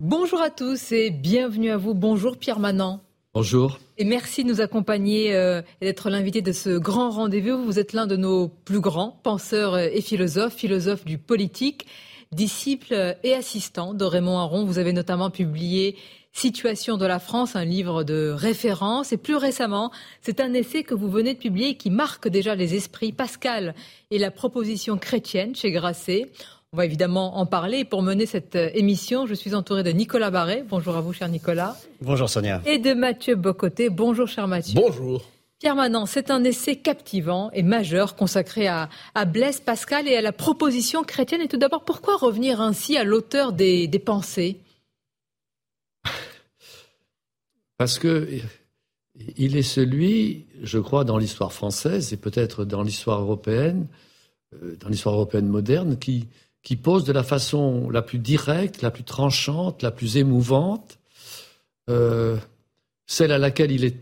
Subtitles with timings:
[0.00, 1.94] Bonjour à tous et bienvenue à vous.
[1.94, 3.00] Bonjour Pierre Manant.
[3.32, 3.78] Bonjour.
[3.96, 7.64] Et merci de nous accompagner euh, et d'être l'invité de ce grand rendez-vous.
[7.64, 11.86] Vous êtes l'un de nos plus grands penseurs et philosophes, philosophes du politique,
[12.32, 14.64] disciple et assistant de Raymond Aron.
[14.64, 15.96] Vous avez notamment publié
[16.36, 19.12] Situation de la France, un livre de référence.
[19.12, 22.74] Et plus récemment, c'est un essai que vous venez de publier qui marque déjà les
[22.74, 23.12] esprits.
[23.12, 23.76] Pascal
[24.10, 26.32] et la proposition chrétienne chez Grasset.
[26.74, 27.84] On va évidemment en parler.
[27.84, 30.64] pour mener cette euh, émission, je suis entouré de Nicolas Barré.
[30.68, 31.76] Bonjour à vous, cher Nicolas.
[32.00, 32.60] Bonjour, Sonia.
[32.66, 33.90] Et de Mathieu Bocoté.
[33.90, 34.74] Bonjour, cher Mathieu.
[34.74, 35.22] Bonjour.
[35.60, 38.88] Pierre Manan, c'est un essai captivant et majeur consacré à,
[39.24, 41.42] Blaise Pascal et à la proposition chrétienne.
[41.42, 44.58] Et tout d'abord, pourquoi revenir ainsi à l'auteur des, des pensées?
[47.78, 48.28] Parce que
[49.36, 53.86] il est celui, je crois, dans l'histoire française et peut-être dans l'histoire européenne,
[54.60, 56.26] euh, dans l'histoire européenne moderne, qui,
[56.64, 60.98] qui pose de la façon la plus directe, la plus tranchante, la plus émouvante,
[61.90, 62.36] euh,
[63.06, 64.00] celle à laquelle il est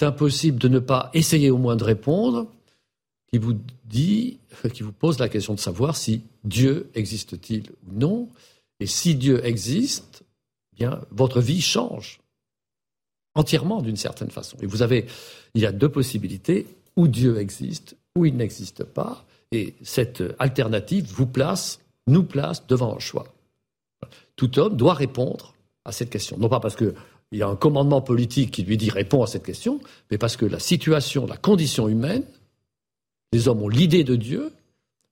[0.00, 2.48] impossible de ne pas essayer au moins de répondre,
[3.30, 3.54] qui vous
[3.84, 4.38] dit,
[4.72, 8.28] qui vous pose la question de savoir si Dieu existe-t-il ou non,
[8.80, 10.24] et si Dieu existe,
[10.72, 12.20] bien votre vie change
[13.34, 14.56] entièrement d'une certaine façon.
[14.60, 15.06] Et vous avez,
[15.54, 16.66] il y a deux possibilités,
[16.96, 22.96] ou Dieu existe, ou il n'existe pas, et cette alternative vous place, nous place devant
[22.96, 23.26] un choix.
[24.34, 26.36] Tout homme doit répondre à cette question.
[26.38, 26.94] Non pas parce qu'il
[27.32, 30.46] y a un commandement politique qui lui dit répond à cette question, mais parce que
[30.46, 32.24] la situation, la condition humaine,
[33.32, 34.52] les hommes ont l'idée de Dieu,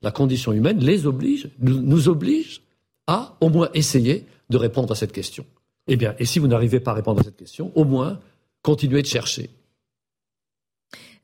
[0.02, 0.78] la condition humaine
[1.58, 2.62] nous oblige
[3.06, 5.44] à au moins essayer de répondre à cette question.
[5.86, 8.18] Eh bien, et si vous n'arrivez pas à répondre à cette question, au moins
[8.62, 9.50] continuez de chercher.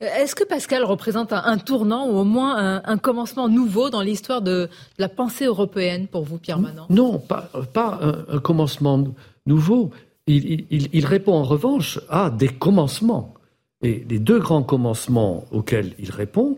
[0.02, 4.42] Euh, est-ce que Pascal représente un, tournant ou au moins un, commencement nouveau dans l'histoire
[4.42, 7.50] de, la pensée européenne pour vous, Pierre Manon Non, pas,
[8.28, 9.04] un, commencement
[9.46, 9.90] nouveau.
[10.26, 13.34] Il, répond en revanche à des commencements.
[13.82, 16.56] Et les deux grands commencements auxquels il répond,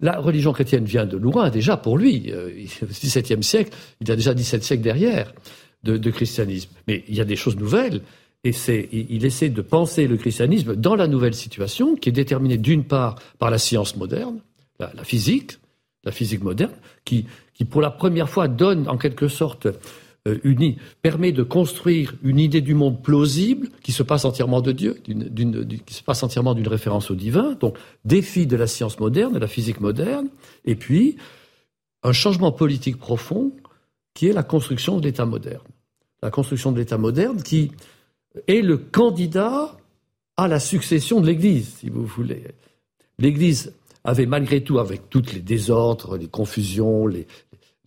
[0.00, 2.30] la religion chrétienne vient de loin déjà pour lui.
[2.32, 2.50] Euh,
[2.82, 5.32] au XVIIe siècle, il y a déjà 17 siècles derrière
[5.82, 6.70] de christianisme.
[6.88, 8.00] Mais il y a des choses nouvelles.
[8.44, 8.52] Et
[8.92, 13.16] il essaie de penser le christianisme dans la nouvelle situation, qui est déterminée d'une part
[13.38, 14.40] par la science moderne,
[14.78, 15.58] la, physique,
[16.04, 16.74] la physique moderne,
[17.04, 17.24] qui,
[17.54, 19.66] qui, pour la première fois donne en quelque sorte
[20.26, 24.72] euh, une, permet de construire une idée du monde plausible qui se passe entièrement de
[24.72, 24.98] Dieu,
[25.86, 27.52] qui se passe entièrement d'une référence au divin.
[27.60, 30.28] Donc, défi de la science moderne, de la physique moderne,
[30.64, 31.16] et puis
[32.02, 33.52] un changement politique profond
[34.14, 35.64] qui est la construction de l'État moderne.
[36.22, 37.72] La construction de l'État moderne qui
[38.46, 39.76] est le candidat
[40.36, 42.44] à la succession de l'Église, si vous voulez.
[43.18, 43.72] L'Église
[44.04, 47.26] avait malgré tout, avec tous les désordres, les confusions, les,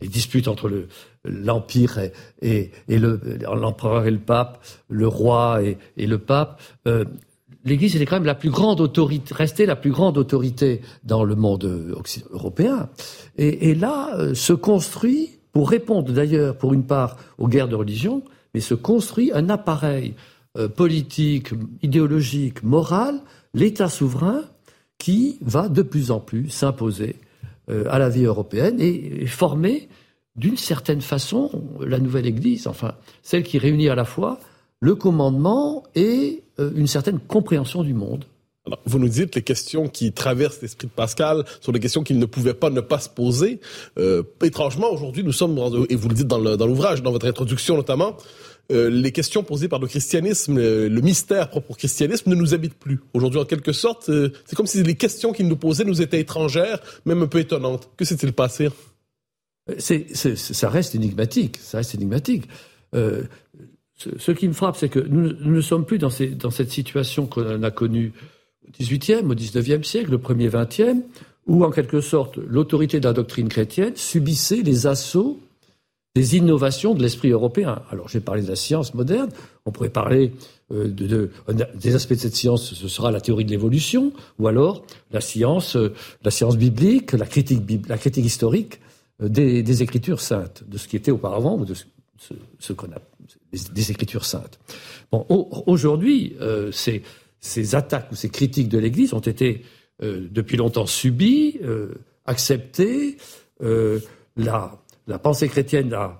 [0.01, 0.87] disputes entre
[1.25, 1.99] l'Empire
[2.41, 7.03] et, l'empereur et le pape, le roi et, le pape, euh,
[7.65, 11.35] l'Église était quand même la plus grande autorité, restait la plus grande autorité dans le
[11.35, 11.65] monde
[12.31, 12.89] européen.
[13.37, 18.23] Et, là, euh, se construit, pour répondre d'ailleurs, pour une part, aux guerres de religion,
[18.53, 20.13] mais se construit un appareil
[20.75, 21.49] politique,
[21.81, 23.21] idéologique, morale,
[23.53, 24.43] l'État souverain
[24.97, 27.15] qui va de plus en plus s'imposer
[27.69, 29.89] euh, à la vie européenne et, former
[30.35, 34.39] d'une certaine façon la nouvelle Église, enfin celle qui réunit à la fois
[34.79, 38.25] le commandement et euh, une certaine compréhension du monde.
[38.85, 42.25] vous nous dites les questions qui traversent l'esprit de Pascal sont des questions qu'il ne
[42.25, 43.59] pouvait pas ne pas se poser.
[44.43, 45.57] étrangement, aujourd'hui, nous sommes,
[45.89, 48.15] et vous le dites dans l'ouvrage, dans votre introduction notamment,
[48.69, 52.73] euh, les questions posées par le christianisme, le, mystère propre au christianisme ne nous habite
[52.73, 52.99] plus.
[53.13, 56.19] Aujourd'hui, en quelque sorte, euh, c'est comme si les questions qu'il nous posait nous étaient
[56.19, 57.89] étrangères, même un peu étonnantes.
[57.95, 58.67] Que s'est-il passé
[59.77, 61.57] Ça reste énigmatique.
[61.61, 62.43] Ça reste énigmatique.
[62.93, 63.23] Euh,
[63.95, 67.63] ce, qui me frappe, c'est que nous, ne sommes plus dans, dans cette situation qu'on
[67.63, 68.11] a connue
[68.67, 71.03] au XVIIIe, au XIXe siècle, le premier XXe,
[71.47, 75.39] où en quelque sorte l'autorité de la doctrine chrétienne subissait les assauts
[76.17, 77.83] des innovations de l'esprit européen.
[77.91, 79.29] Alors j'ai parlé de la science moderne,
[79.65, 80.31] on pourrait parler
[80.71, 81.29] euh, de,
[81.75, 85.75] des aspects de cette science, ce sera la théorie de l'évolution, ou alors la science,
[85.75, 85.93] euh,
[86.23, 88.79] la science biblique, la critique, historique
[89.21, 92.99] euh, des, Écritures saintes, de ce qui était auparavant, ou de ce, qu'on a
[93.51, 94.57] des, Écritures saintes.
[95.11, 95.23] Bon,
[95.67, 96.35] aujourd'hui,
[96.71, 97.03] ces,
[97.39, 99.61] ces, attaques ou ces critiques de l'Église ont été
[100.01, 101.59] depuis longtemps subies,
[102.25, 103.17] acceptées.
[104.35, 104.71] la
[105.07, 106.17] la pensée chrétienne a,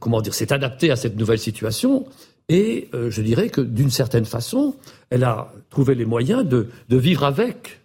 [0.00, 2.06] comment dire, s'est adaptée à cette nouvelle situation.
[2.48, 4.76] Et euh, je dirais que d'une certaine façon,
[5.10, 7.80] elle a trouvé les moyens de, vivre avec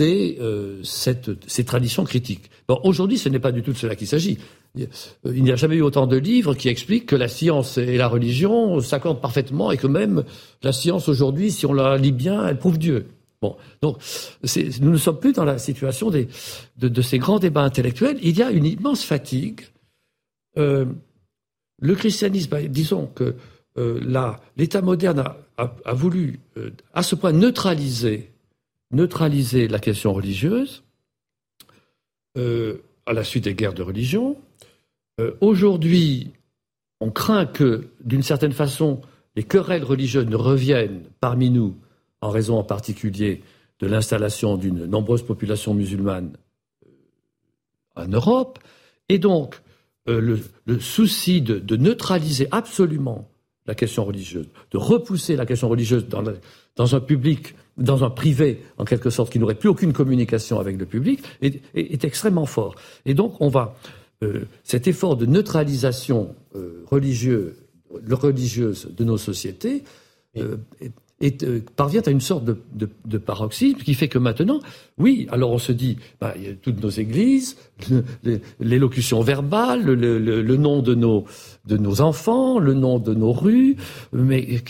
[0.00, 2.50] euh, ces traditions critiques.
[2.68, 4.38] Bon, aujourd'hui, ce n'est pas du tout de cela qu'il s'agit.
[4.76, 8.06] Il n'y a jamais eu autant de livres qui expliquent que la science et la
[8.06, 10.22] religion s'accordent parfaitement et que même
[10.62, 13.06] la science aujourd'hui, si on la lit bien, elle prouve Dieu.
[13.42, 18.18] Bon, nous ne sommes plus dans la situation de, ces grands débats intellectuels.
[18.22, 19.62] Il y a une immense fatigue.
[20.58, 20.86] Euh,
[21.80, 23.36] le christianisme, bah, disons que
[23.78, 25.24] euh, l'État moderne
[25.56, 28.30] a, voulu euh, à ce point neutraliser,
[28.90, 30.82] neutraliser la question religieuse
[32.36, 34.36] à la suite des guerres de religion.
[35.40, 36.30] Aujourd'hui,
[37.00, 39.02] on craint que, d'une certaine façon,
[39.34, 41.76] les querelles religieuses ne reviennent parmi nous
[42.20, 43.42] en raison en particulier
[43.80, 46.36] de l'installation d'une nombreuse population musulmane
[47.96, 48.58] en Europe,
[49.08, 49.60] et donc
[50.10, 53.30] euh, le, souci de, neutraliser absolument
[53.66, 58.84] la question religieuse, de repousser la question religieuse dans, un public, dans un privé, en
[58.84, 62.74] quelque sorte, qui n'aurait plus aucune communication avec le public, est, extrêmement fort.
[63.06, 63.76] Et donc, on va,
[64.22, 66.34] euh, cet effort de neutralisation
[66.90, 67.54] religieuse
[67.92, 69.84] de nos sociétés
[71.20, 74.60] et euh, parvient à une sorte de, paroxysme qui fait que maintenant,
[74.98, 77.56] oui, alors on se dit, bah, il y a toutes nos églises,
[78.60, 81.24] l'élocution verbale, le, nom de nos,
[81.66, 83.76] de nos enfants, le nom de nos rues,
[84.12, 84.62] mais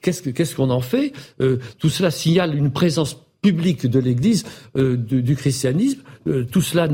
[0.00, 1.12] qu'est-ce qu'on en fait?
[1.40, 4.44] Euh, Tout cela signale une présence publique de l'Église,
[4.76, 6.00] euh, du, christianisme.
[6.26, 6.88] Euh, tout cela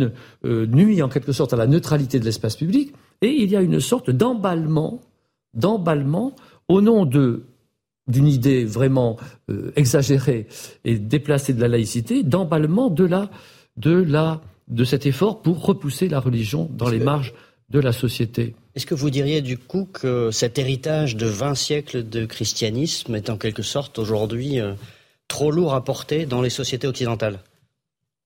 [0.44, 2.92] nuit en quelque sorte à la neutralité de l'espace public,
[3.22, 5.00] et il y a une sorte d'emballement,
[5.54, 6.34] d'emballement
[6.68, 7.44] au nom de
[8.06, 9.16] d'une idée vraiment
[9.50, 10.46] euh, exagérée
[10.84, 13.30] et déplacée de la laïcité, d'emballement de la,
[13.76, 17.34] de la, de cet effort pour repousser la religion dans les marges
[17.70, 18.54] de la société.
[18.74, 23.30] Est-ce que vous diriez du coup que cet héritage de 20 siècles de christianisme est
[23.30, 24.74] en quelque sorte aujourd'hui euh,
[25.28, 27.40] trop lourd à porter dans les sociétés occidentales?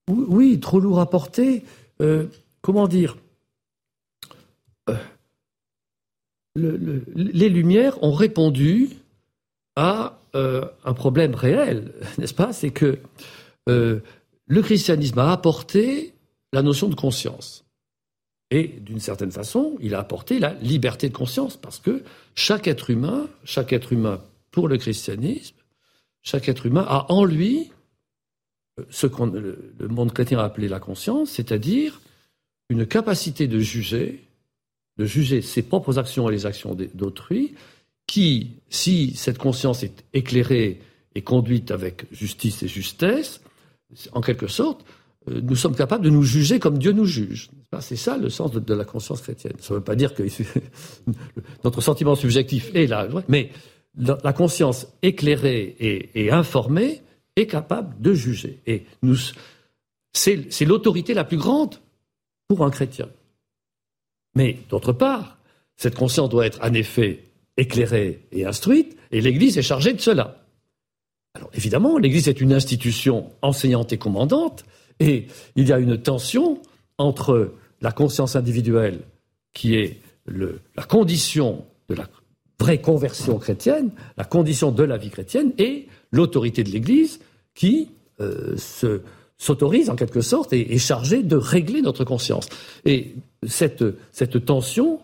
[0.08, 1.64] Oui, trop lourd à porter.
[2.00, 2.26] Euh,
[2.62, 3.16] comment dire
[6.56, 8.88] Les Lumières ont répondu
[9.78, 12.52] à euh, un problème réel, n'est-ce pas?
[12.52, 12.98] C'est que
[13.68, 14.00] euh,
[14.48, 16.14] le christianisme a apporté
[16.52, 17.64] la notion de conscience.
[18.50, 22.02] Et d'une certaine façon, il a apporté la liberté de conscience, parce que
[22.34, 24.20] chaque être humain, chaque être humain
[24.50, 25.54] pour le christianisme,
[26.22, 27.70] chaque être humain a en lui
[28.80, 32.00] euh, ce que le monde chrétien a appelé la conscience, c'est-à-dire
[32.68, 34.24] une capacité de juger,
[34.96, 37.54] de juger ses propres actions et les actions d'autrui,
[38.08, 40.80] qui, si cette conscience est éclairée
[41.14, 43.40] et conduite avec justice et justesse,
[44.12, 44.84] en quelque sorte,
[45.28, 47.50] euh, nous sommes capables de nous juger comme Dieu nous juge.
[47.80, 49.54] C'est ça le sens de, la conscience chrétienne.
[49.60, 50.24] Ça ne veut pas dire que
[51.64, 53.50] notre sentiment subjectif est là, mais
[53.96, 55.76] la conscience éclairée
[56.14, 57.02] et, informée
[57.36, 58.58] est capable de juger.
[58.66, 58.86] Et
[60.12, 61.76] c'est l'autorité la plus grande
[62.46, 63.08] pour un chrétien.
[64.34, 65.36] Mais d'autre part,
[65.76, 67.27] cette conscience doit être en effet
[67.58, 70.44] éclairée et instruite, et l'Église est chargée de cela.
[71.34, 74.64] Alors évidemment, l'Église est une institution enseignante et commandante,
[75.00, 75.26] et
[75.56, 76.60] il y a une tension
[76.96, 77.52] entre
[77.82, 79.00] la conscience individuelle,
[79.52, 82.08] qui est la condition de la
[82.60, 87.20] vraie conversion chrétienne, la condition de la vie chrétienne, et l'autorité de l'Église,
[87.54, 87.90] qui
[88.20, 88.56] euh,
[89.36, 92.48] s'autorise en quelque sorte et est chargée de régler notre conscience.
[92.84, 93.14] Et
[93.46, 95.00] cette, cette tension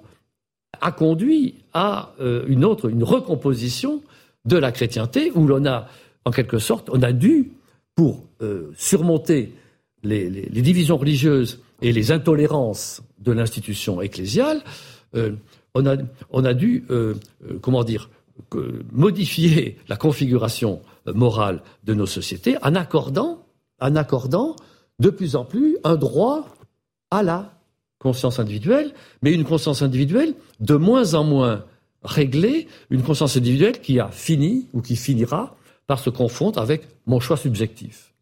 [0.84, 4.02] a conduit à euh, une autre, une recomposition
[4.44, 5.88] de la chrétienté, où l'on a,
[6.26, 7.52] en quelque sorte, on a dû,
[7.94, 9.54] pour euh, surmonter
[10.02, 14.62] les, divisions religieuses et les intolérances de l'institution ecclésiale,
[15.16, 15.32] euh,
[15.74, 15.86] on,
[16.44, 16.84] a, dû,
[17.60, 18.08] comment dire,
[18.92, 23.44] modifier la configuration morale de nos sociétés en accordant,
[23.80, 24.54] en accordant
[25.00, 26.46] de plus en plus un droit
[27.10, 27.53] à la
[28.04, 28.92] conscience individuelle,
[29.22, 31.64] mais une conscience individuelle de moins en moins
[32.02, 35.56] réglée, une conscience individuelle qui a fini ou qui finira
[35.86, 38.13] par se confondre avec mon choix subjectif.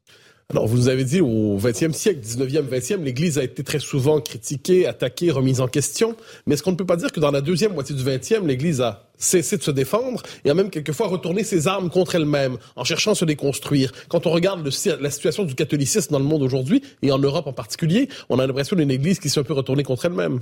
[0.50, 4.20] Alors, vous nous avez dit, au XXe siècle, 19e, 20e, l'Église a été très souvent
[4.20, 6.14] critiquée, attaquée, remise en question.
[6.46, 8.82] Mais est-ce qu'on ne peut pas dire que dans la deuxième moitié du XXe, l'Église
[8.82, 12.84] a cessé de se défendre et a même quelquefois retourné ses armes contre elle-même en
[12.84, 13.92] cherchant à se déconstruire?
[14.08, 14.68] Quand on regarde
[15.00, 18.46] la situation du catholicisme dans le monde aujourd'hui, et en Europe en particulier, on a
[18.46, 20.40] l'impression d'une Église qui s'est un peu contre elle-même.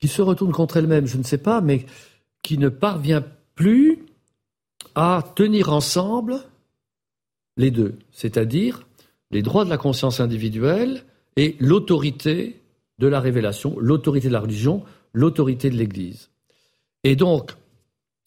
[0.00, 1.86] Qui se retourne contre elle-même, je ne sais pas, mais
[2.42, 3.24] qui ne parvient
[3.54, 4.04] plus
[4.94, 6.40] à tenir ensemble
[7.56, 8.86] les deux, c'est-à-dire
[9.30, 11.04] les droits de la conscience individuelle
[11.36, 12.60] et l'autorité
[12.98, 16.30] de la révélation, l'autorité de la religion, l'autorité de l'Église.
[17.02, 17.52] Et donc,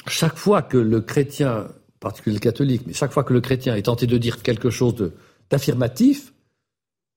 [0.07, 3.75] chaque fois que le chrétien, en particulier le catholique, mais chaque fois que le chrétien
[3.75, 5.11] est tenté de dire quelque chose
[5.49, 6.33] d'affirmatif,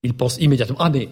[0.02, 1.08] il pense immédiatement Ah, mais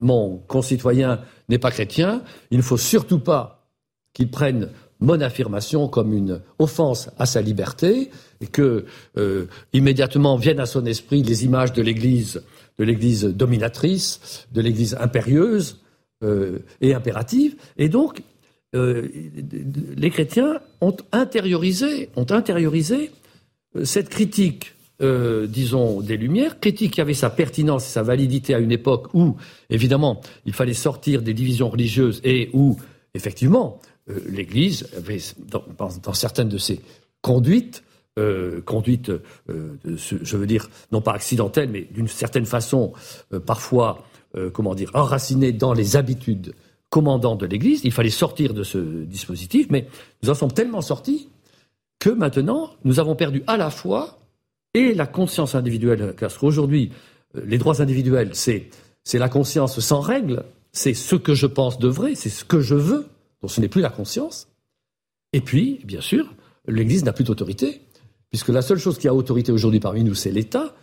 [0.00, 3.68] mon concitoyen n'est pas chrétien, il ne faut surtout pas
[4.12, 4.70] qu'il prenne
[5.02, 8.86] mon affirmation comme une offense à sa liberté et que
[9.18, 12.42] euh, immédiatement viennent à son esprit les images de l'Église,
[12.78, 15.80] dominatrice, de l'Église impérieuse
[16.22, 17.56] euh, et impérative.
[17.76, 18.22] Et donc,
[18.74, 19.08] euh,
[19.96, 22.08] les chrétiens ont intériorisé,
[23.84, 24.74] cette critique
[25.48, 29.34] disons, des Lumières, critique qui avait sa pertinence et sa validité à une époque où,
[29.68, 32.76] évidemment, il fallait sortir des divisions religieuses et où,
[33.12, 33.80] effectivement,
[34.28, 36.80] l'Église avait, dans, certaines de ses
[37.20, 37.82] conduites,
[38.18, 39.10] euh, conduites,
[39.86, 42.92] je veux dire, non pas accidentelles, mais d'une certaine façon,
[43.46, 44.04] parfois,
[44.52, 46.54] comment dire, enracinées dans les habitudes
[46.90, 49.88] commandantes de l'Église, il fallait sortir de ce dispositif, mais
[50.22, 51.30] nous en sommes tellement sortis
[51.98, 54.18] que maintenant, nous avons perdu à la fois
[54.74, 56.14] et la conscience individuelle.
[56.18, 56.90] Parce qu'aujourd'hui,
[57.36, 58.68] euh, les droits individuels, c'est,
[59.14, 62.74] la conscience sans règle, c'est ce que je pense de vrai, c'est ce que je
[62.74, 63.06] veux,
[63.42, 64.48] donc ce n'est plus la conscience.
[65.32, 66.34] Et puis, bien sûr,
[66.66, 67.82] l'Église n'a plus d'autorité,
[68.30, 70.74] puisque la seule chose qui a autorité aujourd'hui parmi nous, c'est l'État.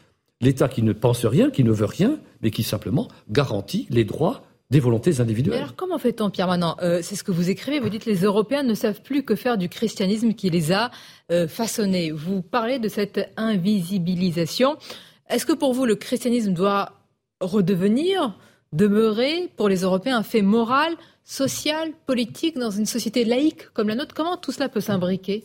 [0.41, 4.43] L'État qui ne pense rien, qui ne veut rien, mais qui simplement garantit les droits
[4.69, 5.57] des volontés individuelles.
[5.57, 8.61] alors comment fait-on, Pierre Manant euh, C'est ce que vous écrivez, vous dites les Européens
[8.61, 10.91] ne savent plus que faire du christianisme qui les a
[11.31, 12.11] euh, façonnés.
[12.11, 14.77] Vous parlez de cette invisibilisation.
[15.27, 16.91] Est-ce que pour vous le christianisme doit
[17.41, 18.37] redevenir,
[18.73, 23.95] demeurer pour les Européens un fait moral, social, politique dans une société laïque comme la
[23.95, 25.43] nôtre Comment tout cela peut s'imbriquer?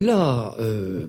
[0.00, 1.06] Là, euh,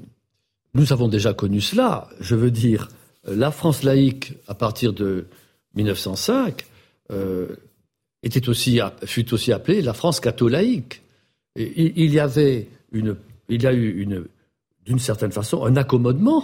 [0.74, 2.08] nous avons déjà connu cela.
[2.20, 2.90] Je veux dire,
[3.26, 5.28] la France laïque, à partir de
[5.76, 6.66] 1905,
[7.12, 7.56] euh,
[8.24, 11.02] était aussi, fut aussi appelée la France catholaïque.
[11.56, 13.16] il, y avait une,
[13.50, 14.26] il y a eu une,
[14.86, 16.44] d'une certaine façon, un accommodement,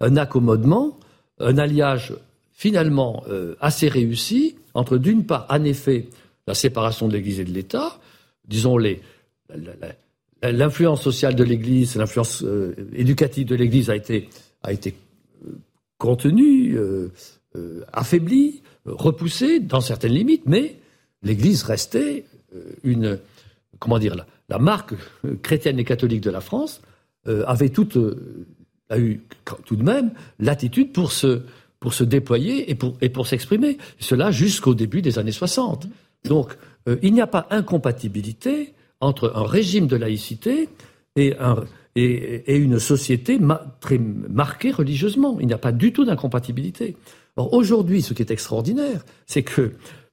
[0.00, 0.98] un accommodement,
[1.40, 2.14] un alliage
[2.52, 6.08] finalement euh, assez réussi entre, d'une part, en effet,
[6.46, 7.98] la séparation de l'Église et de l'État,
[8.46, 9.00] disons les,
[10.42, 14.28] l'influence sociale de l'Église, l'influence euh, éducative de l'Église a été,
[14.62, 14.94] a été
[16.04, 17.08] euh,
[17.56, 20.76] euh, affaibli, repoussé dans certaines limites, mais
[21.22, 22.24] l'Église restait
[22.82, 23.18] une,
[23.78, 24.16] comment dire,
[24.48, 24.94] la, marque
[25.42, 26.80] chrétienne et catholique de la France
[27.26, 27.98] avait toute,
[28.90, 29.22] a eu
[29.64, 31.42] tout de même l'attitude pour se,
[31.78, 33.78] pour se déployer et pour, et pour s'exprimer.
[33.98, 35.86] Cela jusqu'au début des années 60.
[36.24, 36.56] Donc,
[37.02, 40.68] il n'y a pas incompatibilité entre un régime de laïcité
[41.16, 41.64] et un,
[41.96, 43.38] et, une société
[43.80, 45.38] très marquée religieusement.
[45.40, 46.96] Il n'y a pas du tout d'incompatibilité.
[47.36, 49.72] Aujourd'hui, ce qui est extraordinaire, c'est que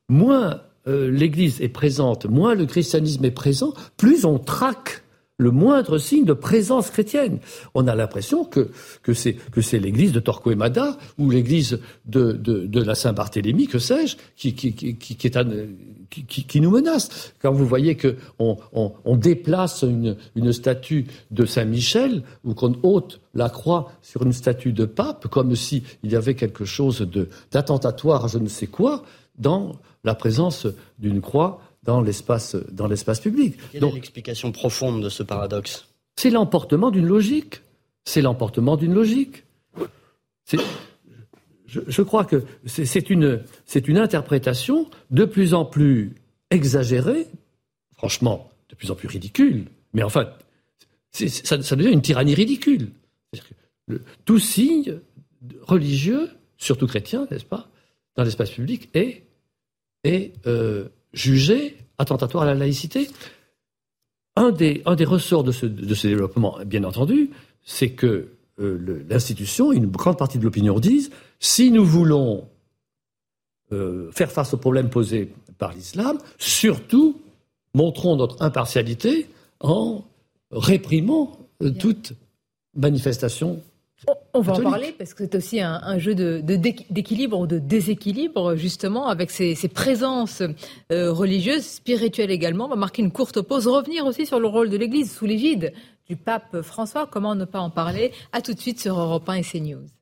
[0.10, 5.04] moins euh, l'Église est présente, moins le christianisme est présent, plus on traque
[5.38, 7.40] le moindre signe de présence chrétienne.
[7.76, 8.72] On a l'impression que,
[9.04, 13.78] que c'est, que c'est l'église de Torquemada ou l'église de, de, de, la Saint-Barthélemy, que
[13.78, 17.34] sais-je, qui, qui, qui, qui, nous menace.
[17.40, 23.20] Quand vous voyez qu'on on, on, déplace une, une statue de Saint-Michel ou qu'on ôte
[23.36, 28.28] la croix sur une statue de pape, comme s'il y avait quelque chose de, d'attentatoire
[28.28, 29.04] je ne sais quoi,
[29.38, 30.66] dans la présence
[30.98, 33.56] d'une croix dans l'espace, dans l'espace public.
[33.72, 35.88] Quelle est l'explication profonde de ce paradoxe?
[36.18, 37.62] C'est l'emportement d'une logique.
[38.04, 39.44] C'est l'emportement d'une logique.
[41.66, 43.42] Je, crois que c'est une,
[43.88, 46.14] une interprétation de plus en plus
[46.52, 47.28] exagérée,
[47.96, 49.68] franchement, de plus en plus ridicule.
[49.94, 50.30] Mais enfin,
[51.12, 52.90] ça, ça, devient une tyrannie ridicule.
[53.88, 55.00] Que tout signe
[55.62, 57.70] religieux, surtout chrétien, n'est-ce pas,
[58.16, 59.24] dans l'espace public, est,
[60.04, 63.10] est euh, jugé attentatoire à la laïcité.
[64.36, 67.32] Un des, un des ressorts de ce, de ce développement, bien entendu,
[67.64, 72.48] c'est que euh, l'institution, une grande partie de l'opinion disent, si nous voulons
[73.72, 77.20] euh, faire face aux problèmes posés par l'islam, surtout
[77.74, 79.28] montrons notre impartialité
[79.60, 80.04] en
[80.52, 82.14] réprimant euh, toute
[82.76, 83.62] manifestation
[84.34, 89.08] on va en parler parce que c'est aussi un, jeu d'équilibre ou de déséquilibre justement
[89.08, 90.44] avec ces, présences
[90.92, 92.66] euh, religieuses, spirituelles également.
[92.66, 95.74] On va marquer une courte pause, revenir aussi sur le rôle de l'Église sous l'égide
[96.08, 97.08] du pape François.
[97.08, 98.12] Comment ne pas en parler?
[98.32, 99.97] À tout de suite sur Europe 1 et CNews.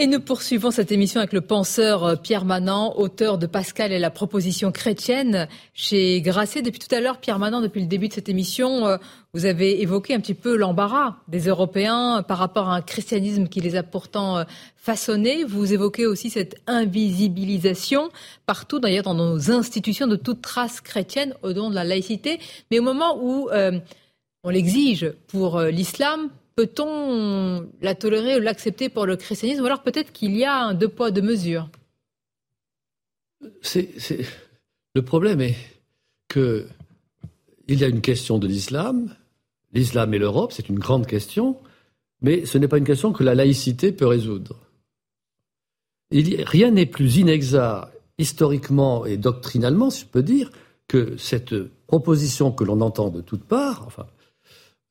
[0.00, 3.98] Et nous poursuivons cette émission avec le penseur euh, Pierre Manant, auteur de Pascal et
[3.98, 6.62] la proposition chrétienne chez Grasset.
[6.62, 8.96] Depuis tout à l'heure, Pierre Manant, depuis le début de cette émission, euh,
[9.34, 13.60] vous avez évoqué un petit peu l'embarras des Européens par rapport à un christianisme qui
[13.60, 15.44] les a pourtant euh, façonnés.
[15.44, 18.08] Vous évoquez aussi cette invisibilisation
[18.46, 22.40] partout, d'ailleurs dans nos institutions, de toute trace chrétienne au nom de la laïcité.
[22.70, 23.50] Mais au moment où
[24.44, 26.30] on l'exige pour l'islam,
[26.60, 30.74] peut-on la tolérer ou l'accepter pour le christianisme Ou alors peut-être qu'il y a un
[30.74, 31.70] deux poids, deux mesures?
[34.94, 35.56] Le problème est
[36.28, 36.66] qu'il
[37.68, 39.16] y a une question de l'islam.
[39.72, 41.56] L'islam et l'Europe, c'est une grande question,
[42.20, 44.60] mais ce n'est pas une question que la laïcité peut résoudre.
[46.12, 50.50] rien n'est plus inexact historiquement et doctrinalement, si je peux dire,
[50.88, 51.54] que cette
[51.86, 54.06] proposition que l'on entend de toutes parts, enfin,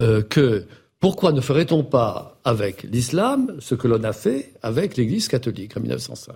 [0.01, 0.65] euh, que
[0.99, 5.81] pourquoi ne ferait-on pas avec l'islam ce que l'on a fait avec l'Église catholique en
[5.81, 6.35] 1905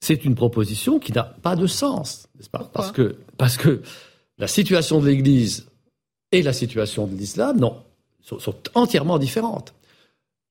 [0.00, 2.68] C'est une proposition qui n'a pas de sens, n'est-ce pas?
[2.72, 3.82] Parce que, parce que
[4.38, 5.66] la situation de l'Église
[6.32, 7.82] et la situation de l'islam non,
[8.22, 9.74] sont, entièrement différentes.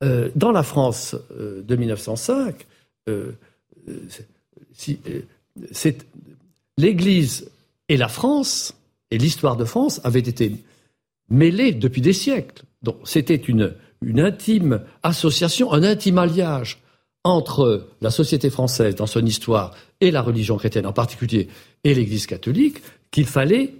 [0.01, 2.65] Euh, dans la France euh, de 1905,
[4.73, 4.99] si,
[6.77, 7.49] l'Église
[7.89, 8.75] et la France
[9.11, 10.55] et l'histoire de France avaient été
[11.29, 12.63] mêlées depuis des siècles.
[12.83, 13.75] Donc c'était une,
[14.17, 16.79] intime association, un intime alliage
[17.23, 21.49] entre la société française dans son histoire et la religion chrétienne en particulier
[21.83, 22.81] et l'Église catholique
[23.11, 23.75] qu'il fallait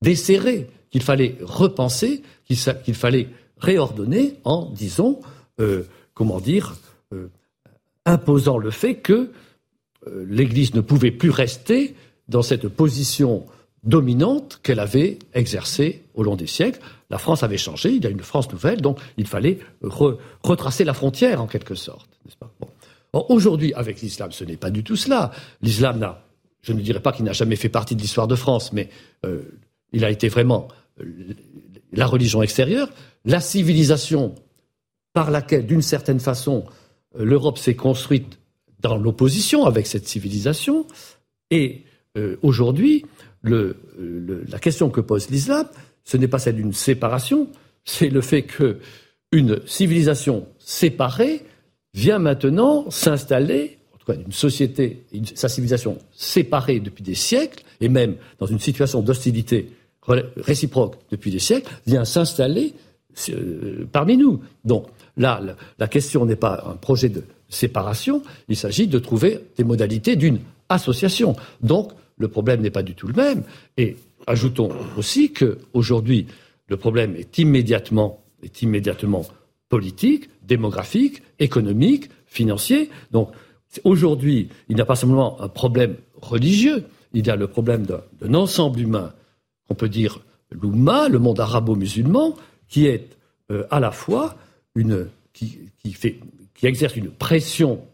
[0.00, 5.20] desserrer, qu'il fallait repenser, qu'il fallait réordonner en, disons,
[5.60, 6.76] euh, comment dire,
[7.12, 7.30] euh,
[8.04, 9.30] imposant le fait que
[10.06, 11.94] euh, l'Église ne pouvait plus rester
[12.28, 13.46] dans cette position
[13.82, 16.80] dominante qu'elle avait exercée au long des siècles.
[17.10, 19.58] La France avait changé, il y a une France nouvelle, donc il fallait
[20.42, 22.08] retracer la frontière en quelque sorte.
[23.12, 25.32] Aujourd'hui, avec l'islam, ce n'est pas du tout cela.
[25.60, 26.24] L'islam n'a,
[26.62, 28.88] je ne dirais pas qu'il n'a jamais fait partie de l'histoire de France, mais
[29.26, 29.42] euh,
[29.92, 30.68] il a été vraiment
[31.00, 31.34] euh,
[31.92, 32.88] la religion extérieure,
[33.24, 34.34] la civilisation
[35.12, 36.64] par laquelle, d'une certaine façon,
[37.14, 38.38] l'Europe s'est construite
[38.80, 40.86] dans l'opposition avec cette civilisation.
[41.50, 41.82] Et
[42.16, 43.04] euh, aujourd'hui,
[43.44, 45.66] la question que pose l'islam,
[46.04, 47.48] ce n'est pas celle d'une séparation,
[47.84, 48.78] c'est le fait que
[49.32, 51.42] une civilisation séparée
[51.94, 57.88] vient maintenant s'installer, en tout cas une société, sa civilisation séparée depuis des siècles, et
[57.88, 59.70] même dans une situation d'hostilité
[60.36, 62.74] réciproque depuis des siècles, vient s'installer
[63.30, 64.40] euh, parmi nous.
[64.64, 65.40] Donc là,
[65.78, 70.40] la question n'est pas un projet de séparation, il s'agit de trouver des modalités d'une
[70.68, 71.36] association.
[71.60, 73.42] Donc, le problème n'est pas du tout le même.
[73.76, 76.26] Et ajoutons aussi qu'aujourd'hui,
[76.68, 79.26] le problème est immédiatement, est immédiatement
[79.68, 82.90] politique, démographique, économique, financier.
[83.10, 83.30] Donc,
[83.84, 88.34] aujourd'hui, il n'y a pas simplement un problème religieux, il y a le problème d'un
[88.34, 89.12] ensemble humain,
[89.66, 92.36] qu'on peut dire l'Oumma, le monde arabo-musulman,
[92.68, 93.08] qui est
[93.50, 94.36] euh, à la fois
[94.76, 96.20] une, qui, qui, fait,
[96.54, 97.84] qui exerce une pression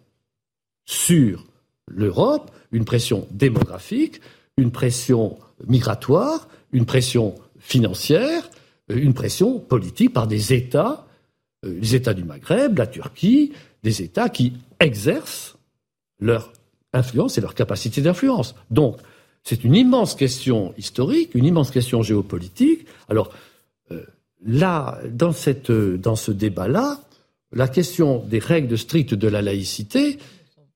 [0.85, 1.47] sur
[1.88, 4.20] l'Europe, une pression démographique,
[4.57, 8.48] une pression migratoire, une pression financière,
[8.90, 11.07] euh, une pression politique par des États,
[11.64, 15.57] euh, les États du Maghreb, la Turquie, des États qui exercent
[16.20, 16.53] leur
[16.92, 18.55] influence et leur capacité d'influence.
[18.70, 18.98] Donc,
[19.44, 22.87] c'est une immense question historique, une immense question géopolitique.
[23.09, 23.31] Alors,
[23.92, 24.03] euh,
[24.44, 25.33] là, dans,
[25.98, 27.01] dans ce débat-là,
[27.53, 30.18] la question des règles strictes de la laïcité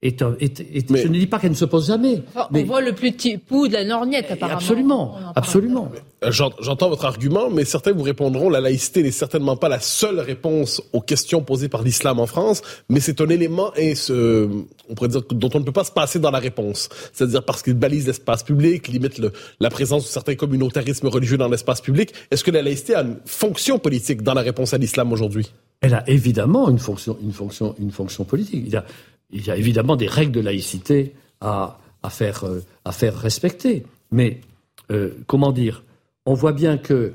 [0.03, 2.23] est, je ne dis pas qu'elle ne se pose jamais.
[2.51, 4.59] mais, on voit le petit pouls de la lorgnette, apparemment.
[4.59, 5.93] Absolument, absolument.
[6.25, 10.19] Euh, j'entends votre argument, mais certains vous répondront la laïcité n'est certainement pas la seule
[10.19, 14.49] réponse aux questions posées par l'islam en France, mais c'est un élément et ce,
[14.89, 16.89] on pourrait dire, dont on ne peut pas se passer dans la réponse.
[17.13, 21.49] C'est-à-dire parce qu'il balise l'espace public, limite le, la présence de certains communautarismes religieux dans
[21.49, 22.13] l'espace public.
[22.31, 25.53] Est-ce que la laïcité a une fonction politique dans la réponse à l'islam aujourd'hui?
[25.81, 28.63] Elle a évidemment une fonction, une fonction, une fonction politique.
[28.65, 28.85] Il y a,
[29.33, 33.85] il y a évidemment des règles de laïcité à, euh, faire, respecter.
[34.11, 34.41] Mais,
[34.91, 35.85] euh, comment dire,
[36.27, 37.15] on voit bien que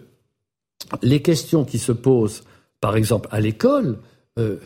[1.01, 2.43] les questions qui se posent,
[2.81, 3.99] par exemple, à l'école,
[4.39, 4.57] euh,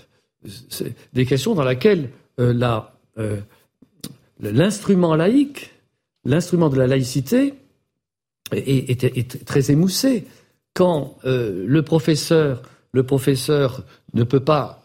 [0.69, 2.09] c'est des questions dans lesquelles
[4.39, 5.71] l'instrument laïque,
[6.25, 7.53] l'instrument de la laïcité,
[8.51, 10.25] est, est, très émoussé.
[10.73, 13.83] Quand le professeur, le professeur
[14.15, 14.83] ne peut pas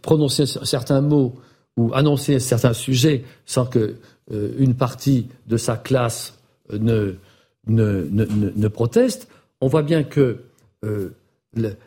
[0.00, 1.36] prononcer certains mots
[1.76, 3.96] ou annoncer certains sujets sans que
[4.32, 6.38] euh, une partie de sa classe
[6.72, 7.14] euh, ne,
[7.68, 8.24] ne,
[8.56, 9.28] ne, proteste,
[9.60, 10.44] on voit bien que
[10.84, 11.14] euh,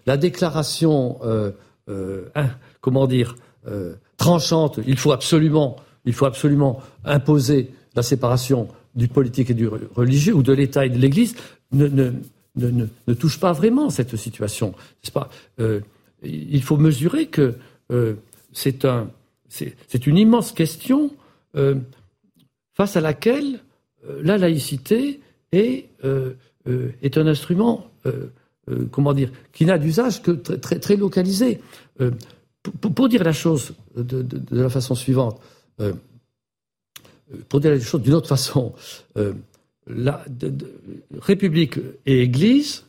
[0.05, 1.19] la déclaration,
[1.87, 2.49] hein,
[2.81, 3.35] comment dire,
[4.17, 5.75] tranchante, il faut absolument,
[6.05, 10.89] il faut absolument imposer la séparation du politique et du religieux ou de l'État et
[10.89, 11.35] de l'Église,
[11.71, 12.11] ne, ne,
[12.55, 14.73] ne, ne, touche pas vraiment cette situation.
[15.13, 15.29] Pas?
[16.23, 17.55] Il faut mesurer que
[18.51, 19.11] c'est un,
[19.49, 21.11] c'est une immense question
[21.55, 21.75] euh,
[22.73, 23.59] face à laquelle
[24.07, 25.19] euh, la laïcité
[25.51, 26.35] est, euh,
[26.65, 27.85] un instrument
[28.91, 31.59] comment dire, qui n'a d'usage que très, très, localisé.
[32.95, 35.41] Pour, dire la chose de, la façon suivante,
[37.47, 38.75] pour dire la chose d'une autre façon,
[39.87, 40.23] la
[41.19, 42.85] République et Église,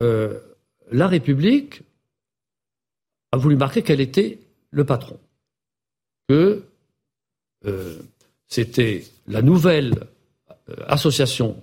[0.00, 1.82] la République
[3.32, 4.38] a voulu marquer qu'elle était
[4.70, 5.18] le patron,
[6.28, 6.64] que
[7.66, 7.98] euh,
[8.48, 9.94] c'était la nouvelle
[10.68, 11.62] euh, association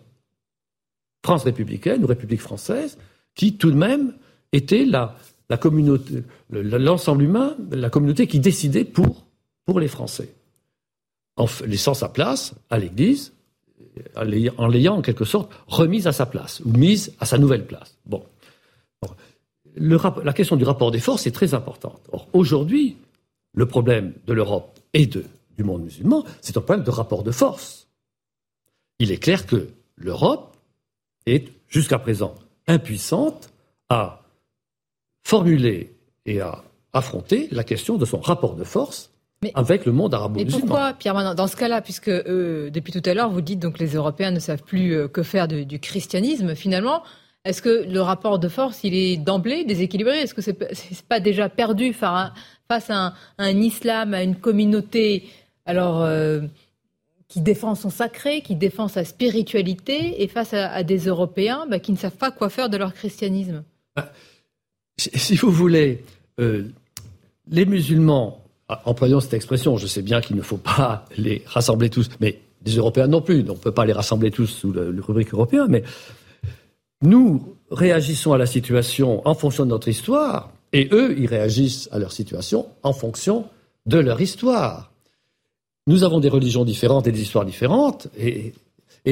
[1.23, 2.97] France républicaine ou République française
[3.35, 4.13] qui tout de même
[4.51, 4.85] était
[6.49, 9.25] l'ensemble humain, la communauté qui décidait pour,
[9.65, 10.33] pour les Français,
[11.35, 13.33] en laissant sa place à l'Église,
[14.15, 17.97] en l'ayant en quelque sorte remise à sa place ou mise à sa nouvelle place.
[18.05, 18.23] Bon
[19.79, 22.01] la question du rapport des forces est très importante.
[22.11, 22.97] Or, aujourd'hui,
[23.53, 27.87] le problème de l'Europe et du monde musulman, c'est un problème de rapport de force.
[28.99, 30.55] Il est clair que l'Europe
[31.25, 32.35] est, jusqu'à présent,
[32.67, 33.49] impuissante
[33.89, 34.23] à
[35.23, 39.11] formuler et à affronter la question de son rapport de force
[39.53, 40.57] avec le monde arabo-musulman.
[40.57, 43.79] Et pourquoi, Pierre dans ce cas-là, puisque euh, depuis tout à l'heure, vous dites donc
[43.79, 47.03] les Européens ne savent plus euh, que faire du christianisme, finalement,
[47.45, 50.19] est-ce que le rapport de force, il est d'emblée déséquilibré?
[50.19, 51.93] Est-ce que c'est n'est pas déjà perdu
[52.69, 55.27] face à un, islam, à une communauté
[55.67, 56.41] euh,
[57.27, 61.91] qui défend son sacré, qui défend sa spiritualité, et face à, des Européens bah, qui
[61.91, 63.63] ne savent pas quoi faire de leur christianisme.
[63.95, 64.11] Ah,
[64.97, 66.03] Si vous voulez,
[66.39, 66.65] euh,
[67.49, 71.89] les musulmans, ah, employons cette expression, je sais bien qu'il ne faut pas les rassembler
[71.89, 74.91] tous, mais les Européens non plus, on ne peut pas les rassembler tous sous le,
[74.91, 75.81] le rubrique européen, mais
[77.01, 81.99] nous réagissons à la situation en fonction de notre histoire, et eux, ils réagissent à
[81.99, 83.45] leur situation en fonction
[83.85, 84.91] de leur histoire.
[85.87, 88.53] Nous avons des religions différentes et des histoires différentes, et,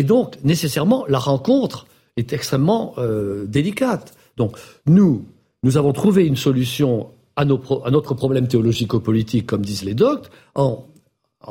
[0.03, 4.13] donc, nécessairement, la rencontre est extrêmement euh, délicate.
[4.35, 5.25] Donc, nous,
[5.63, 10.85] nous avons trouvé une solution à, notre problème théologico-politique, comme disent les doctes, en,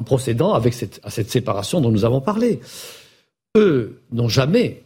[0.05, 2.61] procédant avec à cette séparation dont nous avons parlé.
[3.57, 4.85] Eux n'ont jamais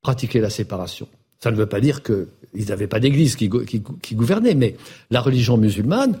[0.00, 1.08] pratiquer la séparation.
[1.42, 4.76] Ça ne veut pas dire qu'ils n'avaient pas d'église qui, gouvernait, mais
[5.10, 6.16] la religion musulmane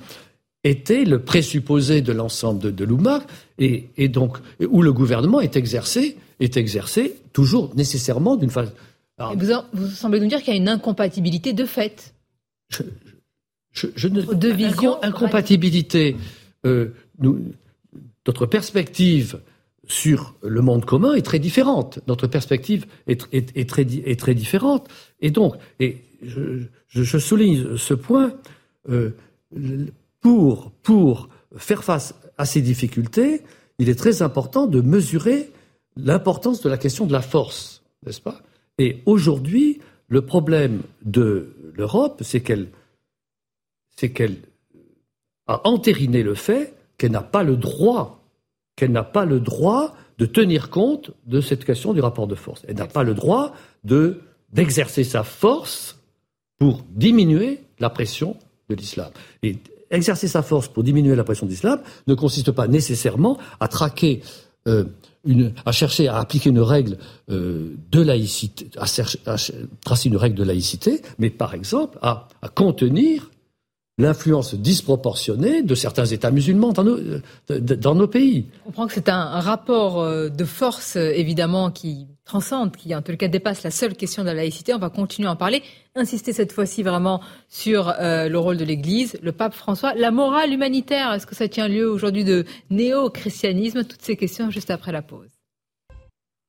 [0.64, 3.22] était le présupposé de l'ensemble de, de l'Oumma,
[3.58, 8.72] et, donc où le gouvernement est exercé, est exercé toujours nécessairement d'une façon.
[9.72, 12.14] Vous, semblez nous dire qu'il y a une incompatibilité de fait.
[13.70, 15.00] Je, ne, de vision.
[15.04, 16.16] Incompatibilité.
[16.66, 16.94] Euh,
[18.26, 19.38] notre perspective
[19.86, 21.98] sur le monde commun est très différente.
[22.06, 23.20] Notre perspective est,
[23.68, 24.88] très, est très, différente.
[25.20, 28.32] Et donc, et je, souligne ce point,
[28.88, 29.10] euh,
[30.20, 33.42] pour, pour faire face à ces difficultés,
[33.78, 35.50] il est très important de mesurer
[35.96, 38.42] l'importance de la question de la force, n'est-ce pas?
[38.78, 42.68] Et aujourd'hui, le problème de l'Europe, c'est qu'elle
[43.96, 44.36] c'est qu'elle
[45.46, 48.21] a entériné le fait qu'elle n'a pas le droit
[48.76, 52.62] qu'elle n'a pas le droit de tenir compte de cette question du rapport de force.
[52.68, 53.54] Elle n'a pas le droit
[53.84, 54.20] de,
[54.52, 55.98] d'exercer sa force
[56.58, 58.36] pour diminuer la pression
[58.68, 59.10] de l'islam.
[59.42, 59.58] Et
[59.90, 64.22] exercer sa force pour diminuer la pression de l'islam ne consiste pas nécessairement à traquer
[64.68, 64.84] euh,
[65.64, 66.98] à chercher à appliquer une règle
[67.30, 68.86] euh, de laïcité, à,
[69.84, 73.31] tracer une règle de laïcité, mais par exemple à contenir
[73.98, 76.98] l'influence disproportionnée de certains États musulmans dans nos,
[77.94, 78.46] nos pays.
[78.62, 83.02] On comprend que c'est un, rapport euh, de force, euh, évidemment, qui transcende, qui en
[83.02, 84.72] tout cas dépasse la seule question de la laïcité.
[84.72, 85.62] On va continuer à en parler,
[85.94, 90.52] insister cette fois-ci vraiment sur euh, le rôle de l'Église, le pape François, la morale
[90.52, 91.12] humanitaire.
[91.12, 93.84] Est-ce que ça tient lieu aujourd'hui de néo-christianisme?
[93.84, 95.31] Toutes ces questions juste après la pause.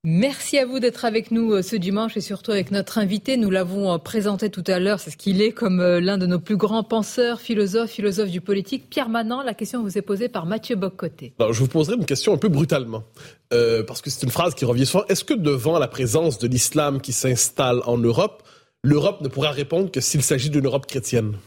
[0.06, 3.38] Merci à vous d'être avec nous euh, ce dimanche et surtout avec notre invité.
[3.38, 6.26] Nous l'avons euh, présenté tout à l'heure, c'est ce qu'il est comme euh, l'un de
[6.26, 8.90] nos plus grands penseurs, philosophes, philosophes du politique.
[8.90, 11.34] Pierre Manant, la question vous est posée par Mathieu Boccoté.
[11.40, 13.06] je vous poserai une question un peu brutalement,
[13.50, 15.06] parce que c'est une phrase qui revient souvent.
[15.08, 18.44] Est-ce que devant la présence de l'islam qui s'installe en Europe,
[18.84, 21.38] l'Europe ne pourra répondre que s'il s'agit d'une Europe chrétienne?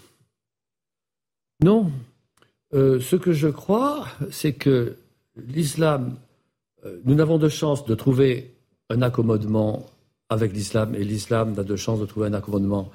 [1.62, 1.90] Non.
[2.72, 4.96] ce que je crois, c'est que
[5.36, 6.16] l'islam
[7.04, 8.54] nous n'avons de chance de trouver
[8.90, 9.86] un accommodement
[10.28, 12.90] avec l'islam et l'islam n'a de chance de trouver un accommodement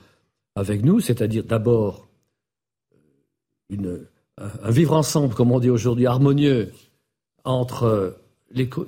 [0.56, 2.08] avec nous, c'est-à-dire d'abord
[3.70, 6.72] un vivre ensemble, comme on dit aujourd'hui, harmonieux
[7.44, 8.18] entre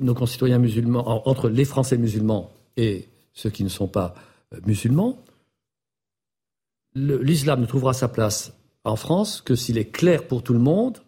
[0.01, 4.13] nos concitoyens musulmans, entre les Français musulmans et ceux qui ne sont pas
[4.53, 5.17] euh, musulmans.
[6.95, 10.99] L'islam ne trouvera sa place en France que s'il est clair pour tout le monde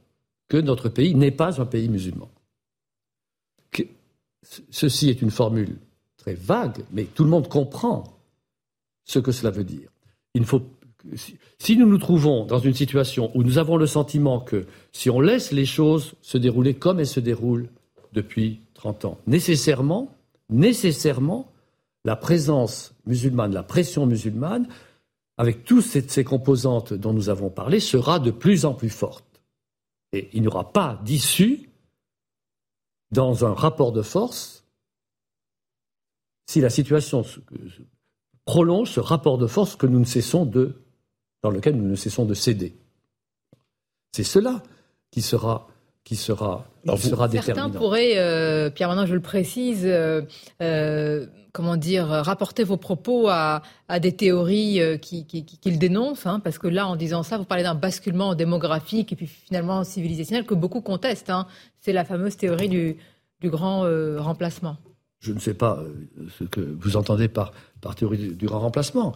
[0.47, 2.29] que notre pays n'est pas un pays musulman
[4.69, 5.77] ceci est une formule
[6.17, 8.03] très vague, mais tout le monde comprend
[9.03, 9.89] ce que cela veut dire.
[10.33, 10.61] Il faut,
[11.59, 15.19] si nous nous trouvons dans une situation où nous avons le sentiment que si on
[15.19, 17.69] laisse les choses se dérouler comme elles se déroulent
[18.13, 20.15] depuis 30 ans, nécessairement,
[20.49, 21.51] nécessairement,
[22.03, 24.67] la présence musulmane, la pression musulmane,
[25.37, 29.25] avec toutes ces composantes dont nous avons parlé, sera de plus en plus forte.
[30.13, 31.64] Et il n'y aura pas d'issue
[33.15, 34.65] dans un rapport de force
[36.47, 37.23] si la situation
[38.45, 39.87] prolonge ce rapport de force que
[41.41, 42.75] dans lequel nous ne cessons de céder.
[44.11, 44.61] C'est cela
[45.11, 45.67] qui sera
[46.05, 47.63] qui sera, qui sera déterminant.
[47.63, 50.21] Certains pourraient, euh, Pierre maintenant je le précise, euh,
[50.61, 56.27] euh, comment dire, rapporter vos propos à, à des théories qui, qui, qui, le dénoncent,
[56.27, 59.83] hein, parce que là, en disant ça, vous parlez d'un basculement démographique et puis finalement
[59.83, 61.31] civilisationnel que beaucoup contestent.
[61.31, 61.47] Hein.
[61.79, 62.97] C'est la fameuse théorie du,
[63.41, 63.81] du grand
[64.19, 64.77] remplacement.
[65.21, 65.79] Je ne sais pas
[66.37, 69.15] ce que vous entendez par, par théorie du, grand remplacement.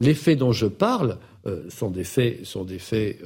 [0.00, 1.18] les faits dont je parle
[1.68, 3.18] sont des faits, sont des faits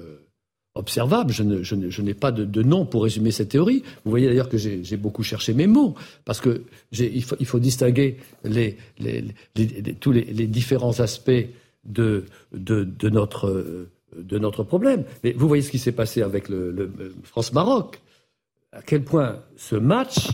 [0.74, 1.32] observable.
[1.32, 3.82] Je, n'ai pas de, nom pour résumer cette théorie.
[4.04, 8.18] Vous voyez d'ailleurs que j'ai, beaucoup cherché mes mots, parce que il faut, distinguer
[10.00, 11.46] tous les, différents aspects
[11.84, 12.24] de,
[13.02, 15.04] notre, problème.
[15.24, 16.92] Mais vous voyez ce qui s'est passé avec le,
[17.24, 18.00] France-Maroc.
[18.72, 20.28] À quel point ce match,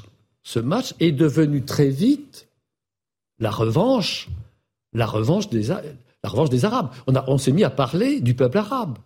[1.00, 2.48] est devenu très vite
[3.38, 4.28] la revanche,
[4.92, 6.90] la revanche des, Arabes.
[7.06, 8.98] On s'est mis à parler du peuple arabe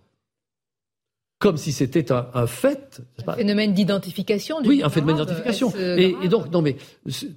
[1.41, 3.01] comme si c'était un, fait.
[3.27, 4.59] Un phénomène d'identification.
[4.65, 5.73] Oui, un phénomène d'identification.
[5.75, 6.77] Et, donc, non, mais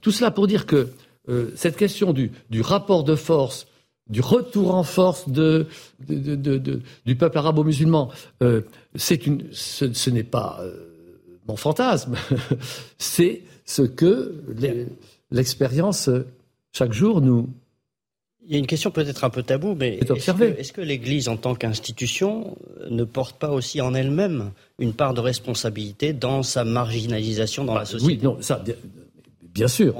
[0.01, 0.89] tout cela pour dire que
[1.29, 3.65] euh, cette question du, du, rapport de force,
[4.09, 5.67] du retour en force de,
[6.09, 8.11] de, de, du peuple arabo-musulman,
[8.43, 8.61] euh,
[9.25, 10.75] une, ce, ce n'est pas euh,
[11.47, 12.15] mon fantasme,
[12.97, 14.43] c'est ce que
[15.31, 16.09] l'expérience
[16.73, 17.47] chaque jour nous,
[18.45, 21.55] il y a une question peut-être un peu taboue, mais est-ce que, l'Église, en tant
[21.55, 22.57] qu'institution,
[22.89, 27.81] ne porte pas aussi en elle-même une part de responsabilité dans sa marginalisation dans la
[27.81, 28.61] bah, société Oui, non, ça,
[29.41, 29.95] bien sûr.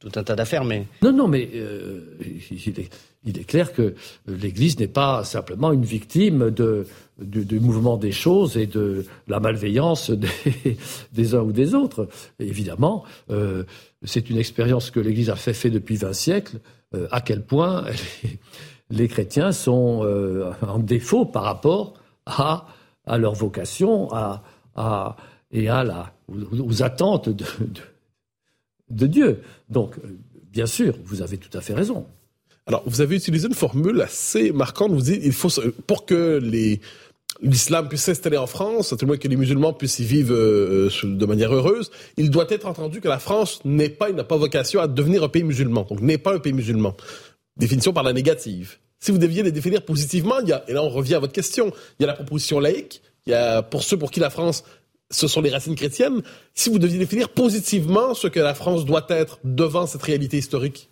[0.00, 0.86] tout un tas d'affaires, mais...
[1.02, 2.18] Non, non, mais euh,
[2.50, 3.94] il, est, clair que
[4.26, 6.86] l'Église n'est pas simplement une victime de,
[7.18, 10.10] du, mouvement des choses et de la malveillance
[11.12, 12.08] des, uns ou des autres.
[12.40, 13.62] évidemment, euh,
[14.02, 16.58] c'est une expérience que l'Église a fait, fait depuis 20 siècles.
[16.94, 17.84] Euh, à quel point
[18.90, 21.94] les, chrétiens sont euh, en défaut par rapport
[22.26, 22.66] à,
[23.06, 24.42] à leur vocation à,
[24.74, 25.16] à,
[25.50, 27.44] et à la, aux, attentes de,
[28.90, 29.42] de, Dieu.
[29.68, 30.18] Donc, euh,
[30.50, 32.06] bien sûr, vous avez tout à fait raison.
[32.66, 34.92] Alors, vous avez utilisé une formule assez marquante.
[34.92, 35.50] Vous dites, il faut,
[35.86, 36.80] pour que les,
[37.42, 40.34] l'islam puisse s'installer en France, à tout le moins que les musulmans puissent y vivre
[40.34, 44.36] euh, de manière heureuse, il doit être entendu que la France n'est pas, n'a pas
[44.36, 45.86] vocation à devenir un pays musulman.
[45.88, 46.96] Donc n'est pas un pays musulman.
[47.56, 48.78] Définition par la négative.
[49.00, 51.32] Si vous deviez les définir positivement, il y a, et là on revient à votre
[51.32, 54.30] question, il y a la proposition laïque, il y a pour ceux pour qui la
[54.30, 54.64] France
[55.10, 56.22] ce sont les racines chrétiennes.
[56.54, 60.90] Si vous deviez définir positivement ce que la France doit être devant cette réalité historique?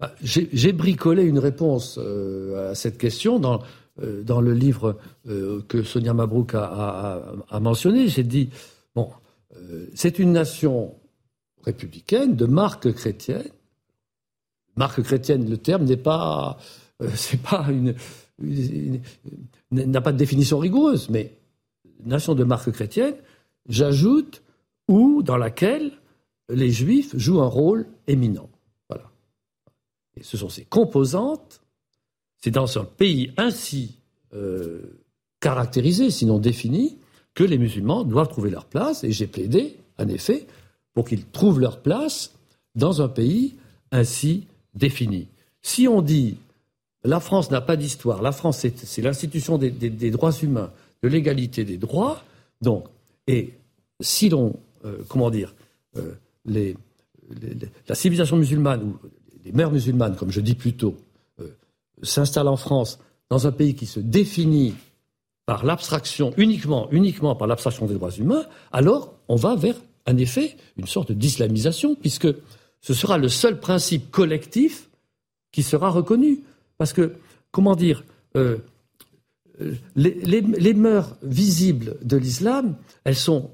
[0.00, 3.64] Ah, j'ai bricolé une réponse euh, à cette question dans euh,
[3.96, 8.50] dans le livre euh, que Sonia Mabrouk a, mentionné, j'ai dit,
[8.94, 9.10] bon,
[9.56, 10.94] euh, c'est une nation
[11.62, 13.48] républicaine de marque chrétienne.
[14.76, 16.58] Marque chrétienne, le terme n'est pas,
[17.14, 17.94] c'est pas une,
[19.70, 21.38] n'a pas de définition rigoureuse, mais
[22.04, 23.14] nation de marque chrétienne,
[23.68, 24.42] j'ajoute,
[24.88, 25.92] ou dans laquelle
[26.48, 28.50] les juifs jouent un rôle éminent.
[28.88, 29.10] Voilà.
[30.16, 31.63] Et ce sont ces composantes
[32.44, 33.94] c'est dans un pays ainsi
[34.34, 34.82] euh,
[35.40, 36.98] caractérisé, sinon défini,
[37.32, 39.02] que les musulmans doivent trouver leur place.
[39.02, 40.46] Et j'ai plaidé, en effet,
[40.92, 42.34] pour qu'ils trouvent leur place
[42.74, 43.54] dans un pays
[43.92, 45.28] ainsi défini.
[45.62, 46.36] Si on dit
[47.02, 49.70] la France n'a pas d'histoire, la France c'est l'institution des,
[50.10, 50.70] droits humains,
[51.02, 52.22] de l'égalité des droits,
[52.60, 52.84] donc,
[53.26, 53.54] et
[54.00, 54.54] si l'on,
[54.84, 55.54] euh, comment dire,
[55.96, 56.12] euh,
[57.88, 58.98] la civilisation musulmane, ou
[59.46, 60.94] les mères musulmanes, comme je dis plutôt,
[62.02, 62.98] s'installe en France
[63.30, 64.74] dans un pays qui se définit
[65.46, 69.76] par l'abstraction, uniquement, uniquement par l'abstraction des droits humains, alors on va vers,
[70.06, 72.28] en effet, une sorte d'islamisation, puisque
[72.80, 74.88] ce sera le seul principe collectif
[75.52, 76.40] qui sera reconnu.
[76.78, 77.14] Parce que,
[77.50, 78.04] comment dire,
[78.36, 78.58] euh,
[79.94, 83.50] les, mœurs visibles de l'islam, elles sont,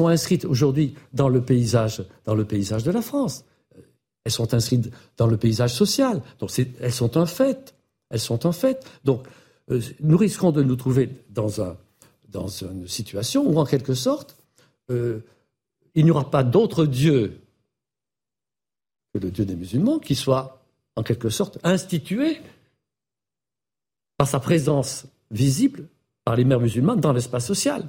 [0.00, 3.44] inscrites aujourd'hui dans le paysage de la France.
[4.24, 6.22] Elles sont inscrites dans le paysage social.
[6.38, 7.74] Donc elles sont un fait.
[8.10, 8.84] Elles sont un fait.
[9.04, 9.26] Donc
[9.70, 11.76] euh, nous risquons de nous trouver dans, un,
[12.28, 14.36] dans une situation où, en quelque sorte,
[14.90, 15.20] euh,
[15.94, 17.40] il n'y aura pas d'autre Dieu
[19.12, 20.64] que le Dieu des musulmans qui soit
[20.96, 22.40] en quelque sorte, institué
[24.16, 25.88] par sa présence visible
[26.24, 27.88] par les mères musulmanes dans l'espace social.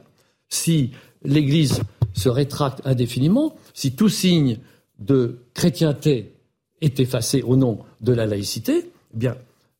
[0.49, 0.91] Si
[1.23, 1.81] l'Église
[2.13, 4.59] se rétracte indéfiniment, si tout signe
[4.99, 6.33] de chrétienté
[6.81, 9.35] est effacé au nom de la laïcité, eh bien,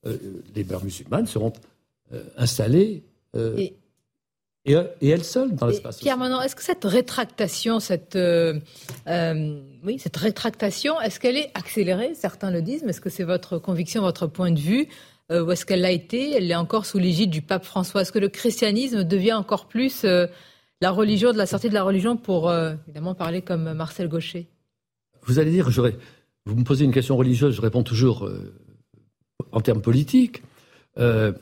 [0.06, 0.18] euh,
[0.56, 1.54] les mères musulmanes seront
[2.14, 3.04] euh, installées
[3.36, 3.68] euh,
[4.66, 6.00] et, elles seules dans l'espace.
[6.00, 12.16] Pierre est-ce que cette rétractation, cette, oui, cette rétractation, est-ce qu'elle est accélérée?
[12.16, 14.88] Certains le disent, mais est-ce que c'est votre conviction, votre point de vue
[15.30, 16.32] Ou est-ce qu'elle l'a été?
[16.32, 18.02] Elle est encore sous l'égide du pape François?
[18.02, 22.18] Est-ce que le christianisme devient encore plus la religion de la sortie de la religion
[22.18, 24.48] pour, évidemment, parler comme Marcel Gaucher?
[25.26, 25.70] Vous allez dire,
[26.46, 28.54] vous me posez une question religieuse, je réponds toujours euh,
[29.52, 30.44] en termes politiques.
[30.98, 31.34] Euh,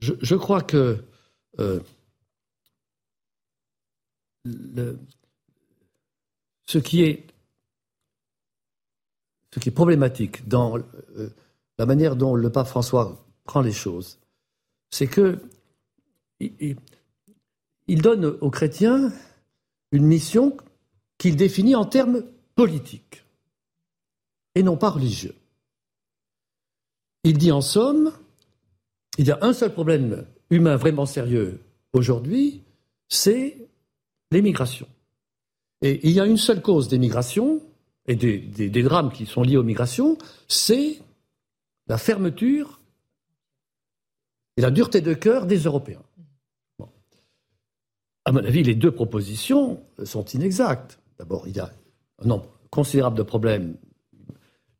[0.00, 1.02] je, crois que
[1.58, 1.80] euh,
[6.66, 7.26] ce, qui est,
[9.74, 10.76] problématique dans
[11.78, 14.18] la manière dont le pape François prend les choses,
[14.90, 15.38] c'est que
[16.40, 16.76] il,
[17.88, 19.10] il donne aux chrétiens
[19.92, 20.56] une mission
[21.18, 22.22] qu'il définit en termes
[22.54, 23.24] politiques
[24.54, 25.34] et non pas religieux.
[27.24, 28.12] Il dit en somme,
[29.18, 31.60] il y a un seul problème humain vraiment sérieux
[31.92, 32.62] aujourd'hui,
[33.08, 33.56] c'est
[34.30, 34.86] l'émigration.
[35.82, 37.60] Et il y a une seule cause d'émigration
[38.06, 40.16] et des, drames qui sont liés aux migrations,
[40.48, 41.00] c'est
[41.88, 42.80] la fermeture
[44.56, 46.02] et la dureté de cœur des Européens.
[48.24, 50.98] À mon avis, les deux propositions sont inexactes.
[51.18, 51.70] D'abord, il y a
[52.22, 53.76] un nombre considérable de problèmes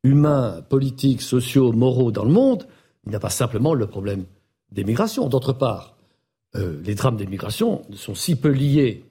[0.02, 2.66] humains, politiques, sociaux, moraux dans le monde,
[3.06, 4.24] il n'y a pas simplement le problème
[4.72, 5.28] des migrations.
[5.28, 5.96] D'autre part,
[6.56, 9.04] euh, les drames des migrations sont si peu liés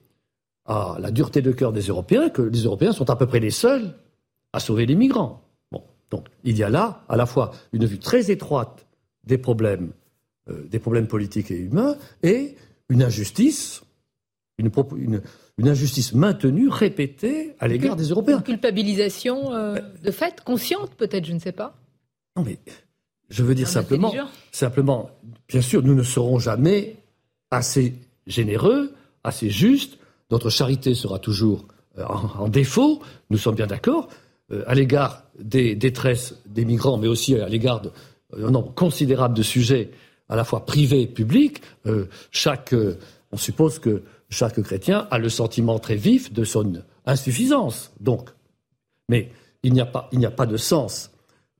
[0.66, 3.50] à la dureté de cœur des Européens que les Européens sont à peu près les
[3.50, 3.94] seuls
[4.52, 5.42] à sauver les migrants.
[5.70, 8.86] Bon, donc il y a là à la fois une vue très étroite
[9.24, 9.92] des problèmes,
[10.48, 12.56] euh, des problèmes politiques et humains et
[12.88, 13.82] une injustice,
[14.58, 15.22] une, une,
[15.58, 18.38] une injustice maintenue, répétée à l'égard des Européens.
[18.38, 21.76] Une culpabilisation euh, de fait, consciente peut-être, je ne sais pas.
[22.36, 22.58] Non, mais
[23.30, 24.12] je veux dire simplement,
[24.52, 25.10] simplement,
[25.48, 26.96] bien sûr, nous ne serons jamais
[27.50, 27.94] assez
[28.26, 28.92] généreux,
[29.24, 29.98] assez justes.
[30.30, 31.66] Notre charité sera toujours
[31.98, 33.00] euh, en, défaut.
[33.30, 34.08] Nous sommes bien d'accord
[34.52, 37.80] euh, à l'égard des détresses des migrants, mais aussi à l'égard
[38.36, 39.90] d'un nombre considérable de sujets,
[40.28, 41.62] à la fois privés et publics.
[42.30, 42.74] chaque,
[43.32, 47.92] on suppose que chaque chrétien a le sentiment très vif de son insuffisance.
[48.00, 48.30] Donc,
[49.08, 49.30] mais
[49.62, 51.10] il n'y a pas, il a pas de sens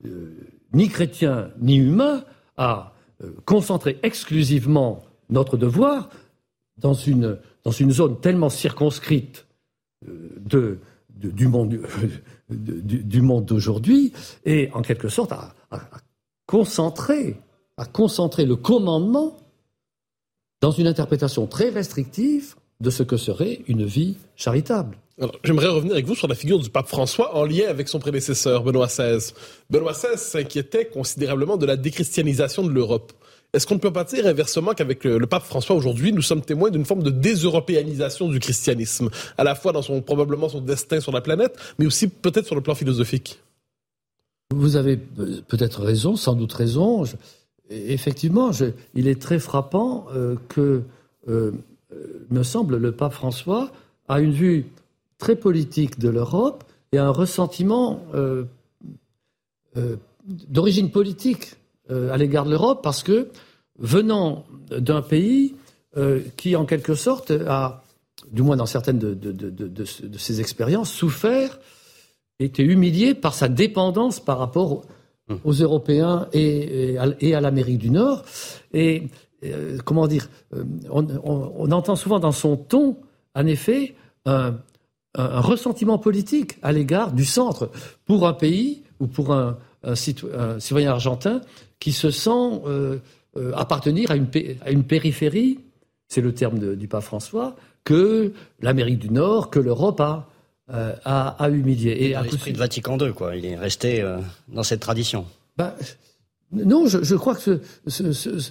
[0.04, 0.36] euh,
[0.72, 2.24] ni chrétien ni humain
[2.56, 6.10] à euh, concentrer exclusivement notre devoir
[6.78, 9.46] dans une, dans une zone tellement circonscrite
[10.06, 10.78] euh, de,
[11.10, 11.78] du monde
[12.50, 14.12] du, monde d'aujourd'hui
[14.44, 15.54] et en quelque sorte à,
[16.46, 17.40] concentrer
[17.76, 19.36] à concentrer le commandement
[20.60, 24.98] dans une interprétation très restrictive de ce que serait une vie charitable.
[25.44, 28.62] J'aimerais revenir avec vous sur la figure du pape François en lien avec son prédécesseur,
[28.62, 29.32] Benoît XVI.
[29.70, 33.12] Benoît XVI s'inquiétait considérablement de la déchristianisation de l'Europe.
[33.54, 36.68] Est-ce qu'on ne peut pas dire inversement qu'avec le, pape François aujourd'hui, nous sommes témoins
[36.70, 41.12] d'une forme de déseuropéanisation du christianisme, à la fois dans son probablement son destin sur
[41.12, 43.40] la planète, mais aussi peut-être sur le plan philosophique?
[44.54, 47.04] Vous avez peut-être raison, sans doute raison
[47.70, 48.50] effectivement,
[48.94, 50.82] il est très frappant euh, que,
[51.28, 51.52] euh,
[52.30, 53.70] me semble, le pape François
[54.08, 54.66] a une vue
[55.18, 58.44] très politique de l'Europe et un ressentiment euh,
[60.48, 61.56] d'origine politique
[61.88, 63.28] à l'égard de l'Europe parce que,
[63.78, 65.54] venant d'un pays
[66.36, 67.84] qui, en quelque sorte, a,
[68.32, 69.84] du moins dans certaines de,
[70.16, 71.60] ses expériences, souffert,
[72.40, 74.82] été humilié par sa dépendance par rapport
[75.44, 78.24] aux Européens et, à, l'Amérique du Nord.
[78.72, 79.04] Et
[79.44, 82.96] euh, comment dire, euh, on, entend souvent dans son ton,
[83.34, 84.56] en effet, un,
[85.18, 87.70] ressentiment politique à l'égard du centre
[88.04, 89.56] pour un pays ou pour un,
[89.94, 91.40] citoyen argentin
[91.78, 92.98] qui se sent euh,
[93.54, 94.26] appartenir à une,
[94.62, 95.60] à une périphérie,
[96.08, 100.28] c'est le terme du pape François, que l'Amérique du Nord, que l'Europe a
[100.68, 101.96] euh, à, humilier.
[102.00, 103.36] Et dans l'esprit de Vatican II, quoi.
[103.36, 105.24] Il est resté euh, dans cette tradition.
[105.56, 105.76] Bah,
[106.50, 108.50] non, je, crois que ce,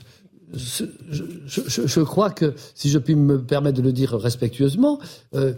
[0.53, 4.99] je, crois que, si je puis me permettre de le dire respectueusement,
[5.34, 5.55] euh,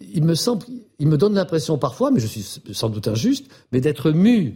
[0.00, 0.66] il me semble,
[1.00, 4.54] il me donne l'impression parfois, mais je suis sans doute injuste, mais d'être mu,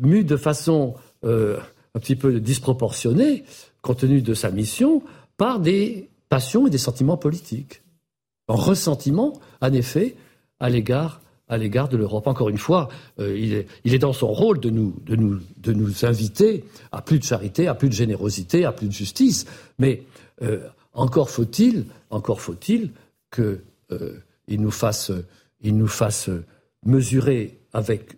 [0.00, 3.44] mu de façon un petit peu disproportionnée,
[3.80, 5.02] compte tenu de sa mission,
[5.38, 7.82] par des passions et des sentiments politiques.
[8.48, 10.16] En ressentiment, en effet,
[10.60, 12.26] à l'égard de l'Europe.
[12.26, 12.88] Encore une fois,
[13.18, 14.94] euh, il, est, dans son rôle de nous,
[16.02, 19.46] inviter à plus de charité, à plus de générosité, à plus de justice.
[19.78, 20.02] Mais
[20.42, 20.60] euh,
[20.92, 22.90] encore faut-il, encore faut-il
[23.32, 23.60] qu'il
[23.92, 25.12] euh, nous fasse,
[25.60, 26.30] il nous fasse
[26.84, 28.16] mesurer avec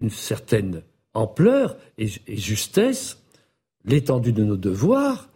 [0.00, 0.82] une certaine
[1.14, 3.18] ampleur et, justesse
[3.84, 5.28] l'étendue de nos devoirs,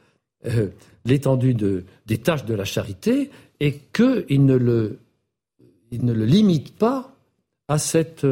[1.04, 4.98] l'étendue de, des tâches de la charité, et qu'il ne le,
[5.90, 7.14] il ne le limite pas
[7.68, 8.26] à, cette,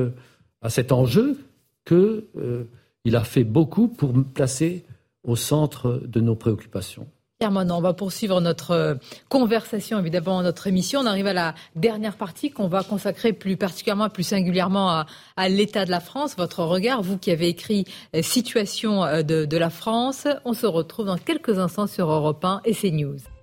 [0.62, 1.38] à cet enjeu
[1.86, 2.64] qu'il euh,
[3.12, 4.84] a fait beaucoup pour placer
[5.22, 7.06] au centre de nos préoccupations.
[7.40, 8.94] Pierre on va poursuivre notre euh,
[9.28, 11.00] conversation, évidemment, notre émission.
[11.00, 15.04] On arrive à la dernière partie qu'on va consacrer plus particulièrement, plus singulièrement
[15.36, 16.36] à, l'état de la France.
[16.36, 20.28] Votre regard, vous qui avez écrit euh, Situation euh, de, de la France.
[20.44, 23.33] On se retrouve dans quelques instants sur Europe 1 et CNews.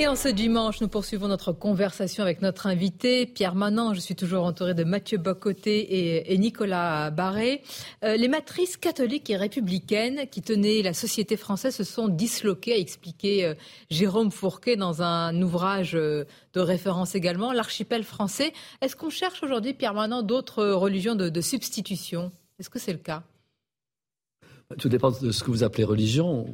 [0.00, 3.94] Et en ce dimanche, nous poursuivons notre conversation avec notre invité, Pierre Manon.
[3.94, 7.62] Je suis toujours entouré de Mathieu Bocoté et, Nicolas Barré.
[8.02, 12.76] Euh, les matrices catholiques et républicaines qui tenaient la société française se sont disloquées, a
[12.76, 13.54] expliqué euh,
[13.88, 16.24] Jérôme Fourquet dans un ouvrage euh,
[16.54, 18.52] de référence également, L'archipel français.
[18.80, 22.32] Est-ce qu'on cherche aujourd'hui, Pierre Manon, d'autres religions de, substitution?
[22.58, 23.22] Est-ce que c'est le cas?
[24.76, 26.52] Tout dépend de ce que vous appelez religion.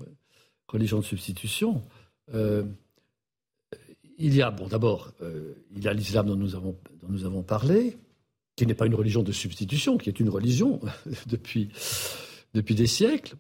[0.69, 1.83] Religion de substitution
[4.21, 7.25] il y a, bon, d'abord, euh, il y a l'islam dont nous avons, dont nous
[7.25, 7.97] avons parlé,
[8.55, 10.79] qui n'est pas une religion de substitution, qui est une religion
[11.27, 11.71] depuis,
[12.53, 13.35] depuis des siècles,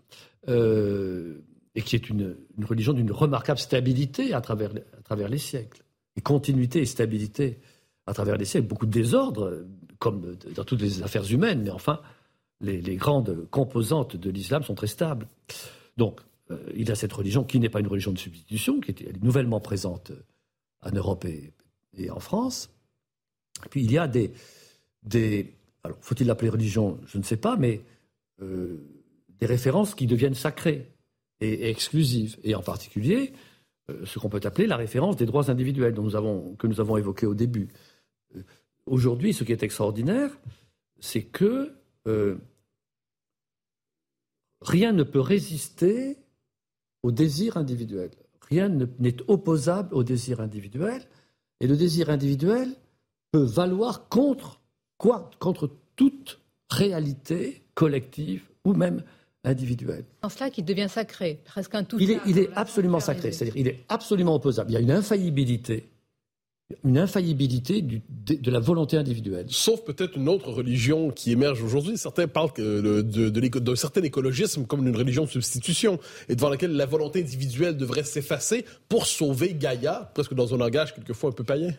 [0.48, 1.38] euh,
[1.74, 5.82] et qui est une, religion d'une remarquable stabilité à travers, à travers les siècles,
[6.16, 7.58] et continuité et stabilité
[8.06, 8.66] à travers les siècles.
[8.66, 9.66] Beaucoup de désordre,
[9.98, 12.00] comme dans toutes les affaires humaines, mais enfin,
[12.62, 15.28] les, grandes composantes de l'islam sont très stables.
[15.98, 16.20] Donc,
[16.50, 19.22] euh, il y a cette religion qui n'est pas une religion de substitution, qui est
[19.22, 20.12] nouvellement présente
[20.82, 21.52] en Europe et,
[22.10, 22.70] en France.
[23.68, 24.32] puis il y a des,
[25.02, 25.54] des
[25.84, 27.82] alors faut-il l'appeler religion, je ne sais pas, mais
[28.42, 28.78] euh,
[29.40, 30.92] des références qui deviennent sacrées
[31.40, 33.32] et, exclusives, et en particulier
[33.90, 36.80] euh, ce qu'on peut appeler la référence des droits individuels dont nous avons, que nous
[36.80, 37.68] avons évoqué au début.
[38.36, 38.42] Euh,
[38.86, 40.30] aujourd'hui, ce qui est extraordinaire,
[41.00, 41.74] c'est que
[44.60, 46.18] rien ne peut résister
[47.02, 48.10] au désir individuel.
[48.50, 51.02] Rien n'est opposable au désir individuel.
[51.60, 52.74] Et le désir individuel
[53.32, 54.60] peut valoir contre
[54.98, 55.30] quoi?
[55.38, 56.40] Contre toute
[56.70, 59.02] réalité collective ou même
[59.44, 60.04] individuelle.
[60.22, 61.98] En cela qu'il devient sacré, presque un tout.
[61.98, 64.70] Il est, il est absolument sacré, c'est-à-dire il est absolument opposable.
[64.70, 65.88] Il y a une infaillibilité
[66.84, 69.46] une infaillibilité de, la volonté individuelle.
[69.48, 71.96] Sauf peut-être une autre religion qui émerge aujourd'hui.
[71.98, 75.98] Certains parlent d'un certain écologisme comme une religion de substitution
[76.28, 80.94] et devant laquelle la volonté individuelle devrait s'effacer pour sauver Gaïa, presque dans un langage
[80.94, 81.74] quelquefois un peu païen.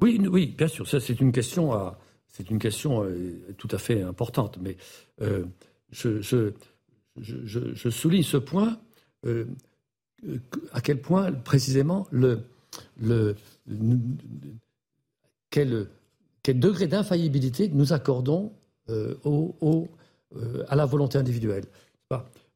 [0.00, 0.86] Oui, oui, bien sûr.
[0.86, 1.72] Ça, c'est une question,
[2.28, 4.58] c'est une question euh, tout à fait importante.
[4.60, 4.76] Mais
[5.22, 5.44] euh,
[5.90, 8.78] je, je, souligne ce point,
[9.26, 9.46] euh,
[10.72, 12.42] à quel point précisément le,
[13.00, 13.36] le,
[15.50, 15.88] quel,
[16.42, 18.52] quel degré d'infaillibilité nous accordons
[18.90, 19.88] euh, au,
[20.36, 21.66] euh, à la volonté individuelle.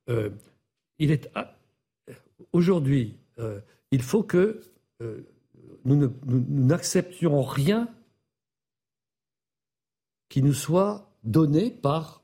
[0.09, 0.31] Euh,
[0.99, 1.29] il est
[2.53, 3.17] aujourd'hui,
[3.91, 4.61] il faut que
[5.85, 7.89] nous n'acceptions rien
[10.29, 12.23] qui nous soit donné par,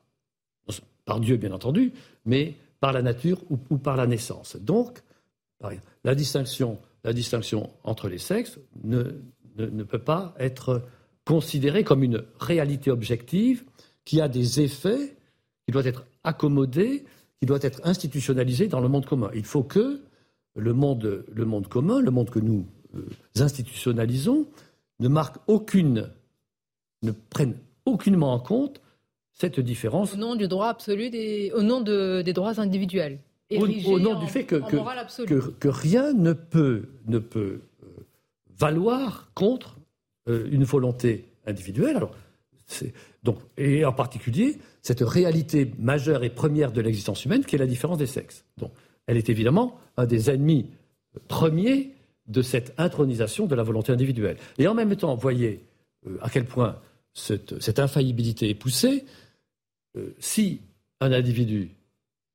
[1.04, 1.92] par Dieu, bien entendu,
[2.24, 4.56] mais par la nature ou par la naissance.
[4.56, 5.02] Donc,
[6.04, 6.78] la distinction
[7.08, 9.02] la distinction entre les sexes ne,
[9.84, 10.82] peut pas être
[11.24, 13.64] considérée comme une réalité objective
[14.04, 15.16] qui a des effets,
[15.64, 17.06] qui doit être accommodée,
[17.40, 19.30] qui doit être institutionnalisée dans le monde commun.
[19.34, 20.02] Il faut que
[20.54, 24.46] le monde, le monde commun, le monde que nous euh, institutionnalisons,
[25.00, 26.10] ne marque aucune,
[27.02, 27.54] ne prenne
[27.86, 28.82] aucunement en compte
[29.32, 30.12] cette différence.
[30.12, 33.18] Au nom du droit absolu, des, au nom des droits individuels
[33.56, 37.86] au, nom du fait que, que, rien ne peut, ne peut euh,
[38.58, 39.78] valoir contre
[40.28, 41.96] euh, une volonté individuelle.
[41.96, 42.14] Alors,
[43.22, 47.66] donc, et en particulier, cette réalité majeure et première de l'existence humaine qui est la
[47.66, 48.44] différence des sexes.
[48.58, 48.72] Donc,
[49.06, 50.66] elle est évidemment un des ennemis
[51.28, 51.94] premiers
[52.26, 54.36] de cette intronisation de la volonté individuelle.
[54.58, 55.64] Et en même temps, voyez
[56.06, 56.78] euh, à quel point
[57.14, 59.04] cette, cette, infaillibilité est poussée.
[60.20, 60.60] si
[61.00, 61.70] un individu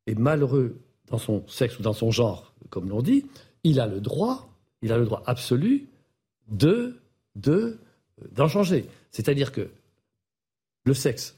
[0.07, 0.75] est malheureux
[1.09, 3.25] dans son sexe ou dans son genre, comme l'on dit,
[3.63, 4.49] il a le droit,
[4.81, 5.87] il a le droit absolu
[6.49, 6.99] de
[7.35, 7.77] de
[8.31, 8.87] d'en changer.
[9.11, 9.69] C'est-à-dire que
[10.85, 11.35] le sexe,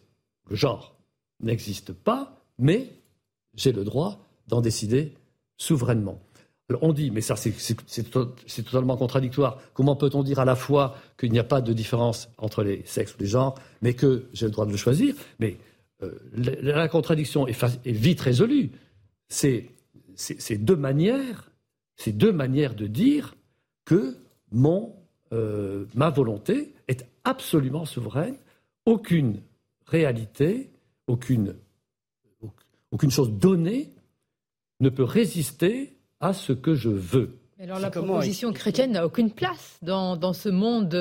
[0.50, 0.96] le genre
[1.42, 2.90] n'existe pas, mais
[3.56, 5.14] j'ai le droit d'en décider
[5.58, 6.20] souverainement.
[6.82, 9.60] on dit, mais ça c'est totalement contradictoire.
[9.74, 13.16] Comment peut-on dire à la fois qu'il n'y a pas de différence entre les sexes
[13.16, 15.16] ou les genres, mais que j'ai le droit de le choisir?
[15.40, 15.58] Mais
[16.04, 18.72] euh, la, contradiction est, vite résolue.
[19.28, 19.70] C'est
[20.58, 21.52] deux manières,
[21.96, 23.36] c'est deux manières de dire
[23.86, 24.18] que
[24.52, 24.96] mon,
[25.34, 28.38] euh, ma volonté est absolument souveraine.
[28.86, 29.42] Aucune
[29.86, 30.72] réalité,
[31.08, 31.56] aucune,
[32.92, 33.94] aucune chose donnée
[34.80, 37.38] ne peut résister à ce que je veux.
[37.60, 40.94] alors la proposition chrétienne n'a aucune place dans, dans ce monde.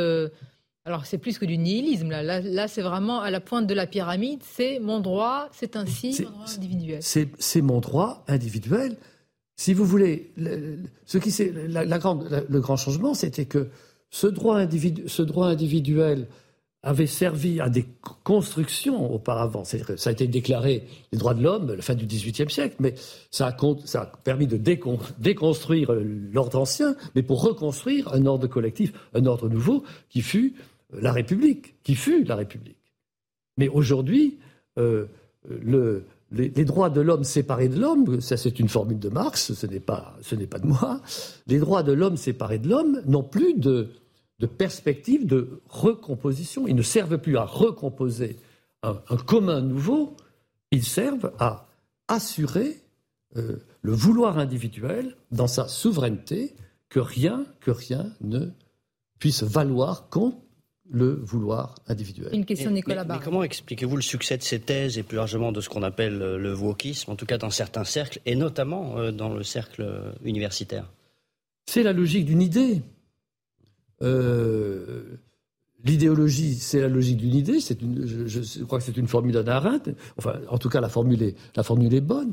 [0.87, 2.11] Alors c'est plus que du nihilisme.
[2.11, 4.41] Là, là, c'est vraiment à la pointe de la pyramide.
[4.43, 6.99] C'est mon droit, c'est ainsi mon droit individuel.
[7.03, 8.97] C'est mon droit individuel.
[9.57, 10.33] Si vous voulez,
[11.07, 11.33] ce qui
[11.69, 13.69] la, la grande, le grand changement, c'était que
[14.11, 16.27] ce droit, individu, ce droit individuel
[16.85, 17.87] avait servi à des
[18.25, 19.65] constructions auparavant.
[19.65, 22.95] Ça a été déclaré les droits de l'homme à la fin du XVIIIe siècle, mais
[23.31, 23.57] ça a,
[23.87, 24.59] ça a permis de
[25.19, 25.93] déconstruire
[26.33, 30.55] l'ordre ancien, mais pour reconstruire un ordre collectif, un ordre nouveau qui fut
[31.01, 32.77] la République, qui fut la République.
[33.57, 34.39] Mais aujourd'hui,
[34.79, 35.07] euh,
[35.49, 39.67] le, les, droits de l'homme séparés de l'homme, ça c'est une formule de Marx, ce
[39.67, 41.01] n'est pas, de moi,
[41.47, 43.91] les droits de l'homme séparés de l'homme n'ont plus de,
[44.41, 46.67] de perspective de recomposition.
[46.67, 48.37] Ils ne servent plus à recomposer
[48.83, 50.17] un, commun nouveau,
[50.71, 51.67] ils servent à
[52.09, 52.83] assurer
[53.37, 56.55] euh, le vouloir individuel dans sa souveraineté,
[56.91, 58.49] que rien, que rien ne
[59.19, 60.37] puisse valoir contre
[60.91, 62.29] le vouloir individuel.
[62.33, 65.61] Une question, Nicolas mais, comment expliquez-vous le succès de ces thèses et plus largement de
[65.61, 69.33] ce qu'on appelle le wokisme, en tout cas dans certains cercles, et notamment euh, dans
[69.33, 70.91] le cercle universitaire?
[71.67, 72.83] C'est la logique d'une idée.
[74.03, 75.19] Euh,
[75.85, 77.61] l'idéologie, c'est la logique d'une idée.
[77.61, 79.63] C'est une, je, crois que c'est une formule d'Anna
[80.17, 82.33] Enfin, en tout cas, la formule est, la formule est bonne.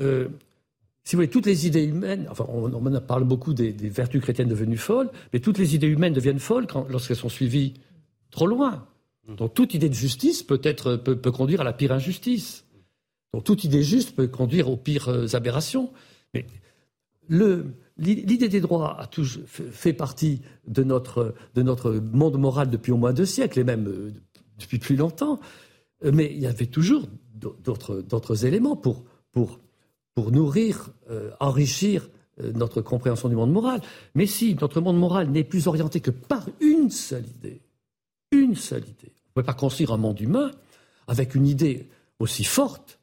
[0.00, 0.28] Euh,
[1.08, 4.50] si vous voulez, toutes les idées humaines, enfin, on, on parle beaucoup des, vertus chrétiennes
[4.50, 7.72] devenues folles, mais toutes les idées humaines deviennent folles lorsqu'elles sont suivies
[8.30, 8.86] trop loin.
[9.26, 12.66] Donc toute idée de justice peut, être, peut, conduire à la pire injustice.
[13.32, 15.90] Donc toute idée juste peut conduire aux pires euh, aberrations.
[16.34, 16.44] Mais
[17.30, 22.98] L'idée des droits a toujours fait partie de notre, de notre monde moral depuis au
[22.98, 24.12] moins deux siècles, et même euh,
[24.60, 25.40] depuis plus longtemps.
[26.04, 29.58] Euh, mais il y avait toujours d'autres éléments pour, pour,
[30.18, 32.08] pour nourrir, euh, enrichir
[32.42, 33.80] notre compréhension du monde moral.
[34.16, 37.60] Mais si notre monde moral n'est plus orienté que par une seule idée,
[38.32, 40.50] une seule idée, on ne peut pas construire un monde humain
[41.06, 41.88] avec une idée
[42.18, 42.98] aussi forte,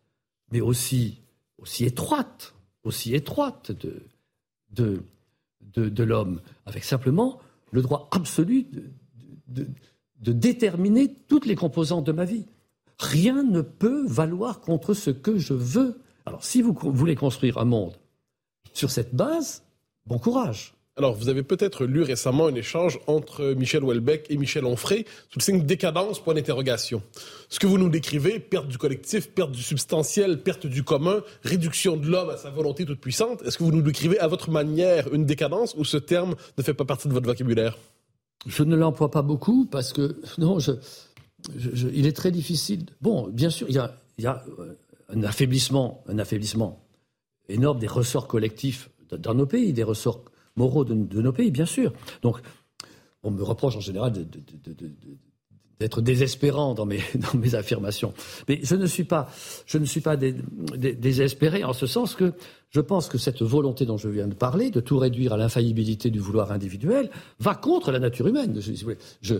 [0.51, 1.21] mais aussi,
[1.57, 2.53] aussi étroite,
[2.83, 3.71] aussi étroite
[4.73, 7.39] de, l'homme, avec simplement
[7.71, 8.67] le droit absolu
[9.47, 9.67] de,
[10.33, 12.45] déterminer toutes les composantes de ma vie.
[12.99, 16.01] Rien ne peut valoir contre ce que je veux.
[16.25, 17.93] Alors si vous voulez construire un monde
[18.73, 19.63] sur cette base,
[20.05, 20.75] bon courage.
[20.97, 25.39] Alors, vous avez peut-être lu récemment un échange entre Michel Houellebecq et Michel Onfray sous
[25.39, 27.03] le signe décadence, point d'interrogation.
[27.49, 31.97] Ce que vous nous décrivez, perte du collectif, perte du substantiel, perte du commun, réduction
[31.97, 35.13] de l'homme à sa volonté toute puissante, est-ce que vous nous décrivez à votre manière
[35.13, 37.77] une décadence ou ce terme ne fait pas partie de votre vocabulaire?
[38.45, 40.71] Je ne l'emploie pas beaucoup parce que, non, je,
[41.93, 42.85] il est très difficile.
[43.01, 44.77] Bon, bien sûr, il y a, il y a euh,
[45.09, 46.85] un affaiblissement, un affaiblissement
[47.49, 50.23] énorme des ressorts collectifs dans nos pays, des ressorts
[50.55, 51.93] moraux de, nos pays, bien sûr.
[52.21, 52.39] Donc,
[53.23, 54.13] on me reproche en général
[55.79, 58.13] d'être désespérant dans mes, affirmations.
[58.47, 59.29] Mais je ne suis pas,
[59.65, 62.33] je ne suis pas désespéré en ce sens que
[62.69, 66.09] je pense que cette volonté dont je viens de parler, de tout réduire à l'infaillibilité
[66.09, 68.59] du vouloir individuel, va contre la nature humaine.
[69.21, 69.35] Je,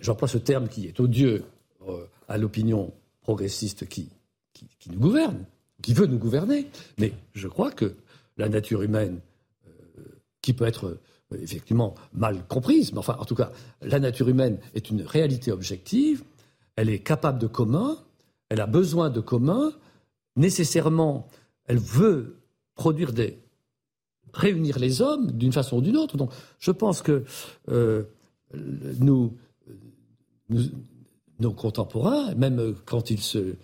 [0.00, 1.44] j'emploie ce terme qui est odieux
[1.88, 2.92] euh, à l'opinion
[3.24, 4.08] progressiste qui,
[4.52, 5.44] qui, nous gouverne,
[5.82, 6.68] qui veut nous gouverner.
[6.98, 7.96] Mais je crois que
[8.36, 9.20] la nature humaine,
[9.66, 10.02] euh,
[10.42, 10.86] qui peut être
[11.32, 13.50] euh, effectivement mal comprise, mais enfin, en tout cas,
[13.82, 16.22] la nature humaine est une réalité objective,
[16.76, 17.98] elle est capable de commun,
[18.48, 19.72] elle a besoin de commun,
[20.36, 21.26] nécessairement,
[21.66, 22.36] elle veut
[22.74, 23.38] produire des
[24.34, 26.16] réunir les hommes d'une façon ou d'une autre.
[26.16, 27.24] Donc, je pense que
[27.68, 28.02] euh,
[28.98, 29.36] nous,
[31.40, 33.56] nos contemporains, même quand ils se,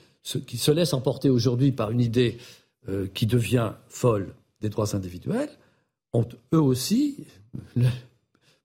[0.47, 2.39] qui se laissent emporter aujourd'hui par une idée
[3.14, 5.51] qui devient folle, des droits individuels
[6.12, 7.27] ont eux aussi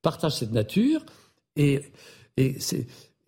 [0.02, 1.06] partagent cette nature
[1.56, 1.82] et,
[2.38, 2.58] et,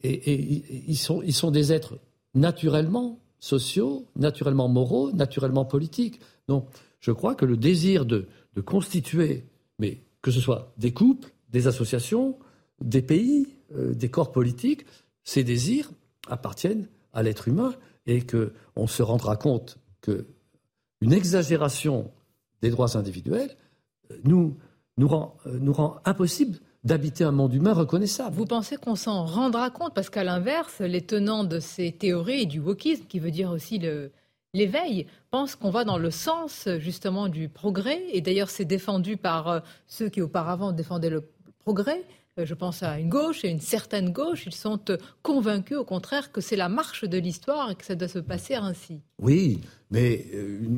[0.04, 2.00] ils, sont, ils sont des êtres
[2.36, 6.20] naturellement sociaux, naturellement moraux, naturellement politiques.
[6.48, 6.68] Donc
[7.00, 9.46] je crois que le désir de, de constituer,
[9.80, 12.38] mais que ce soit des couples, des associations,
[12.82, 14.86] des pays, euh, des corps politiques,
[15.28, 15.92] ces désirs
[16.30, 17.76] appartiennent à l'être humain
[18.06, 22.10] et qu'on se rendra compte qu'une exagération
[22.62, 23.54] des droits individuels
[24.24, 24.58] nous,
[24.96, 28.38] nous, rend, nous rend impossible d'habiter un monde humain reconnaissable.
[28.38, 32.46] Vous pensez qu'on s'en rendra compte Parce qu'à l'inverse, les tenants de ces théories et
[32.46, 33.82] du wokisme, qui veut dire aussi
[34.54, 38.02] l'éveil, pensent qu'on va dans le sens justement du progrès?
[38.14, 42.06] Et d'ailleurs, c'est défendu par euh, ceux qui auparavant défendaient le progrès.
[42.38, 44.46] Euh, je pense à une gauche et une certaine gauche.
[44.46, 47.96] Ils sont euh, convaincus, au contraire, que c'est la marche de l'histoire et que ça
[47.96, 49.02] doit se passer ainsi.
[49.22, 49.62] Oui,
[49.92, 50.26] mais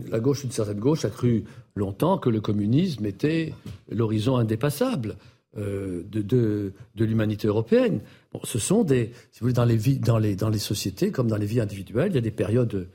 [0.10, 1.44] la gauche, une certaine gauche, a cru
[1.76, 3.54] longtemps que le communisme était
[3.90, 5.16] l'horizon indépassable.
[5.58, 6.74] Euh, de, de,
[7.06, 8.02] l'humanité européenne.
[8.32, 11.12] Bon, ce sont des, si vous voulez, dans les, vies, dans, les, dans les sociétés
[11.12, 12.88] comme dans les vies individuelles, il y a des périodes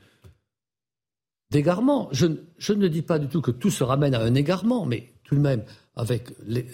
[1.51, 2.07] d'égarement.
[2.13, 5.11] Je, je, ne dis pas du tout que tout se ramène à un égarement, mais
[5.25, 5.65] tout de même,
[5.97, 6.65] avec, les,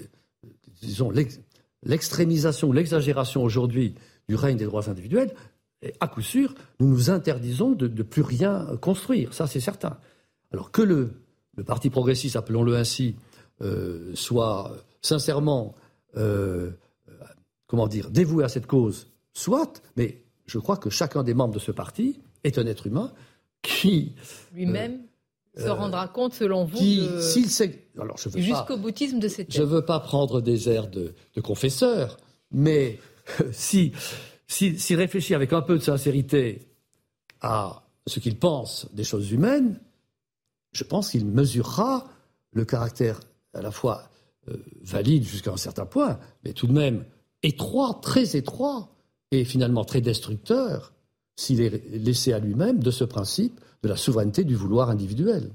[0.84, 1.10] disons,
[1.84, 3.96] l'extrémisation, l'exagération aujourd'hui
[4.28, 5.34] du règne des droits individuels,
[6.00, 9.34] à coup sûr, nous nous interdisons de, plus rien construire.
[9.34, 9.98] Ça, c'est certain.
[10.52, 11.12] Alors que le,
[11.66, 13.16] Parti progressiste, appelons-le ainsi,
[13.62, 15.76] euh, soit sincèrement,
[16.18, 16.72] euh,
[18.10, 22.20] dévoué à cette cause, soit, mais je crois que chacun des membres de ce parti
[22.44, 23.12] est un être humain
[23.62, 24.16] qui
[24.54, 25.02] lui-même
[25.56, 26.78] se euh, rendra compte, selon vous,
[28.36, 29.54] jusqu'au boutisme de cette.
[29.54, 32.18] Je veux pas prendre des airs de, confesseur,
[32.52, 33.00] mais
[33.52, 33.94] si
[34.48, 36.68] s'il réfléchit avec un peu de sincérité
[37.40, 39.80] à ce qu'il pense des choses humaines,
[40.74, 42.06] je pense qu'il mesurera
[42.52, 43.22] le caractère
[43.54, 44.10] à la fois
[44.50, 47.06] euh, valide jusqu'à un certain point, mais tout de même
[47.44, 48.90] étroit, très étroit,
[49.32, 50.94] et finalement très destructeur,
[51.36, 55.50] s'il est laissé à lui-même de ce principe de la souveraineté du vouloir individuel.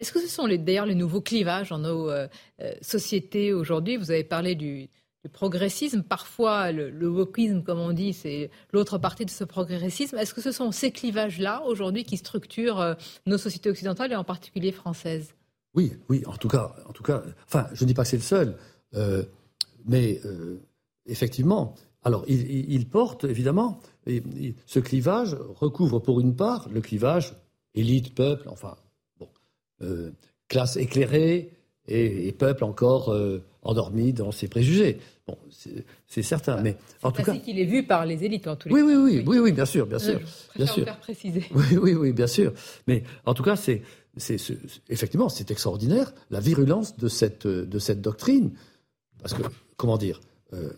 [0.00, 2.26] Est-ce que ce sont d'ailleurs les nouveaux clivages dans nos euh,
[2.60, 3.96] euh, sociétés aujourd'hui?
[3.96, 4.88] Vous avez parlé du,
[5.32, 10.16] progressisme, parfois le, le wokisme, comme on dit, c'est l'autre partie de ce progressisme.
[10.16, 12.96] Est-ce que ce sont ces clivages-là aujourd'hui qui structurent
[13.26, 15.34] nos sociétés occidentales et en particulier françaises?
[15.74, 18.16] Oui, oui, en tout cas, en tout cas, enfin, je ne dis pas que c'est
[18.16, 18.56] le seul,
[18.94, 19.22] euh,
[19.86, 20.60] mais euh,
[21.06, 21.74] effectivement,
[22.04, 23.78] alors il, porte évidemment,
[24.66, 27.34] ce clivage recouvre pour une part le clivage
[27.74, 28.76] élite, peuple, enfin,
[29.20, 29.28] bon,
[29.82, 30.10] euh,
[30.48, 31.52] classe éclairée
[31.86, 33.16] et, peuple encore
[33.62, 34.98] endormi dans ses préjugés.
[35.26, 35.38] Bon,
[36.08, 38.74] c'est certain, mais en tout cas, qu'il est vu par les élites en tous les
[38.74, 38.86] oui, cas.
[38.86, 40.20] Oui, oui, oui, oui, bien sûr, bien sûr,
[40.56, 40.84] bien sûr.
[40.84, 41.44] Faire préciser.
[41.54, 42.52] Oui, oui, oui, bien sûr.
[42.88, 43.82] Mais en tout cas, c'est
[44.16, 44.36] c'est
[44.88, 48.52] effectivement, c'est extraordinaire la virulence de cette, de cette doctrine.
[49.20, 49.42] Parce que,
[49.76, 50.20] comment dire,
[50.52, 50.70] euh,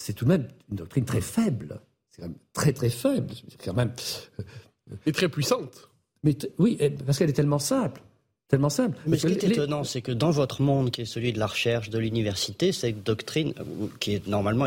[0.00, 1.80] c'est tout de même une doctrine très faible.
[2.10, 3.32] C'est quand même très très faible.
[3.64, 3.92] Quand même.
[4.40, 5.88] Euh, Et très puissante.
[6.24, 8.02] Mais oui, parce qu'elle est tellement simple.
[8.48, 8.98] Tellement simple.
[9.06, 11.46] Mais ce qui est étonnant, c'est que dans votre monde, qui est celui de la
[11.46, 14.66] recherche, de l'université, cette doctrine, euh, qui est normalement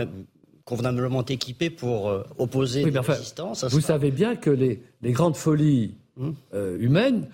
[0.66, 2.06] convenablement équipée pour
[2.38, 3.66] opposer oui, résistance.
[3.66, 6.36] Vous savez bien que les, les grandes folies hum.
[6.80, 7.28] humaines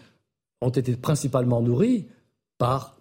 [0.62, 2.08] ont été principalement nourris
[2.58, 2.99] par.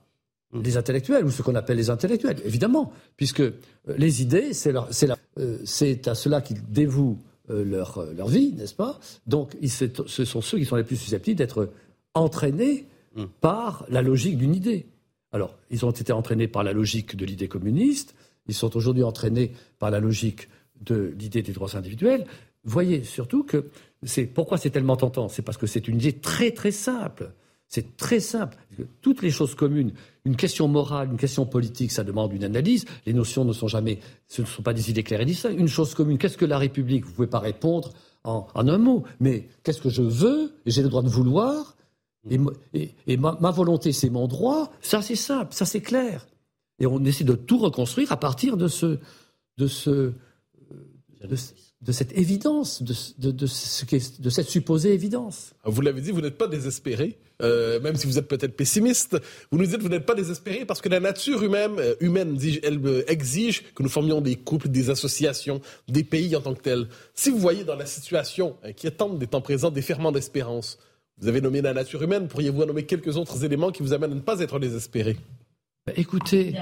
[0.53, 3.53] Les intellectuels, ou ce qu'on appelle les intellectuels, évidemment, puisque euh,
[3.97, 7.19] les idées, c'est euh, à cela qu'ils dévouent
[7.51, 8.99] euh, leur, leur, vie, n'est-ce pas?
[9.27, 11.71] Donc, ce sont ceux qui sont les plus susceptibles d'être
[12.15, 13.25] entraînés mmh.
[13.41, 14.87] par la logique d'une idée.
[15.33, 18.15] Alors, ils ont été entraînés par la logique de l'idée communiste,
[18.47, 20.49] ils sont aujourd'hui entraînés par la logique
[20.81, 22.27] de l'idée des droits individuels.
[22.65, 23.67] Voyez surtout que
[24.03, 27.33] c'est pourquoi c'est tellement tentant, c'est parce que c'est une idée très très simple.
[27.69, 28.57] C'est très simple.
[29.03, 29.93] Toutes les choses communes,
[30.25, 32.87] une question morale, une question politique, ça demande une analyse.
[33.05, 35.59] Les notions ne sont jamais, ce ne sont pas des idées claires et distinctes.
[35.59, 37.05] Une chose commune, qu'est-ce que la République?
[37.05, 37.93] Vous ne pouvez pas répondre
[38.25, 39.05] en, un mot.
[39.21, 40.55] Mais qu'est-ce que je veux?
[40.65, 41.77] J'ai le droit de vouloir?
[42.31, 44.73] Et, ma, volonté, c'est mon droit?
[44.81, 45.53] Ça, c'est simple.
[45.55, 46.27] Ça, c'est clair.
[46.79, 48.99] Et on essaie de tout reconstruire à partir de ce,
[49.59, 50.15] de ce,
[51.93, 53.85] cette évidence, de, de, ce
[54.21, 55.53] de cette supposée évidence.
[55.65, 59.17] Vous l'avez dit, vous n'êtes pas désespéré, euh, même si vous êtes peut-être pessimiste.
[59.51, 62.37] Vous nous dites que vous n'êtes pas désespéré parce que la nature humaine, euh, humaine
[62.65, 66.63] elle euh, exige que nous formions des couples, des associations, des pays en tant que
[66.63, 66.89] tels.
[67.15, 70.79] Si vous voyez dans la situation inquiétante des temps présents des ferments d'espérance,
[71.21, 74.17] vous avez nommé la nature humaine, pourriez-vous nommer quelques autres éléments qui vous amènent à
[74.17, 75.17] ne pas être désespéré?
[75.87, 76.55] Bah, Écoutez,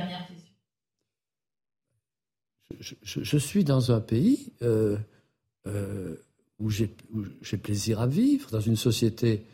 [2.81, 4.97] je, suis dans un pays euh,
[5.67, 6.14] euh,
[6.59, 6.89] où j'ai
[7.62, 9.45] plaisir à vivre, dans une société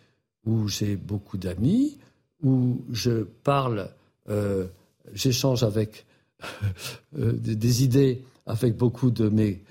[0.45, 1.99] où j'ai beaucoup d'amis,
[2.43, 3.91] où je parle,
[4.29, 4.67] euh,
[5.13, 6.07] j'échange avec
[7.13, 9.63] des, idées avec beaucoup de mes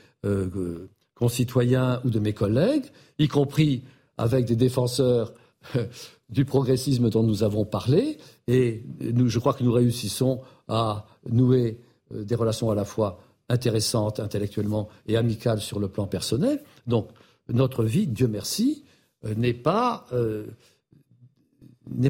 [1.15, 2.85] concitoyens ou de mes collègues,
[3.19, 3.83] y compris
[4.17, 5.33] avec des défenseurs
[6.29, 8.17] du progressisme dont nous avons parlé.
[8.47, 11.77] Et je crois que nous réussissons à nouer
[12.11, 13.19] des relations à la fois
[13.51, 16.63] intéressante intellectuellement et amicale sur le plan personnel.
[16.87, 17.09] Donc
[17.49, 18.83] notre vie, Dieu merci,
[19.25, 20.45] euh, n'est pas, euh,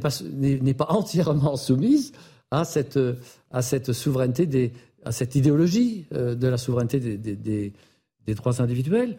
[0.01, 0.09] pas,
[0.77, 2.13] pas entièrement soumise
[2.51, 2.99] à cette,
[3.49, 4.73] à cette souveraineté, des,
[5.03, 7.73] à cette idéologie de la souveraineté des, des,
[8.25, 9.17] des, droits individuels.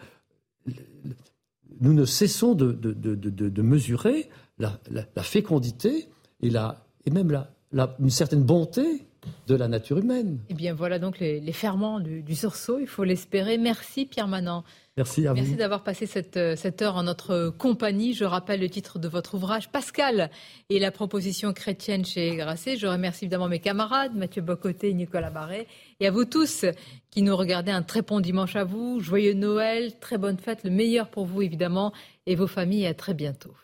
[1.81, 6.09] Nous ne cessons de, de, de mesurer la, la, fécondité
[6.43, 9.07] et, la, et même la, une certaine bonté
[9.47, 10.39] de la nature humaine.
[10.49, 13.59] Eh bien voilà donc les, ferments du, sursaut, il faut l'espérer.
[13.59, 14.65] Merci Pierre Manant.
[14.97, 18.13] Merci à Merci d'avoir passé cette, cette, heure en notre compagnie.
[18.13, 20.31] Je rappelle le titre de votre ouvrage, Pascal
[20.69, 22.77] et la proposition chrétienne chez Grasset.
[22.77, 25.67] Je remercie évidemment mes camarades, Mathieu Bocoté et Nicolas Barret.
[26.01, 26.67] Et à vous tous
[27.11, 30.71] qui nous regardez, un très bon dimanche à vous, joyeux Noël, très bonne fête, le
[30.71, 31.93] meilleur pour vous évidemment
[32.27, 32.87] et vos familles.
[32.87, 33.55] à très bientôt.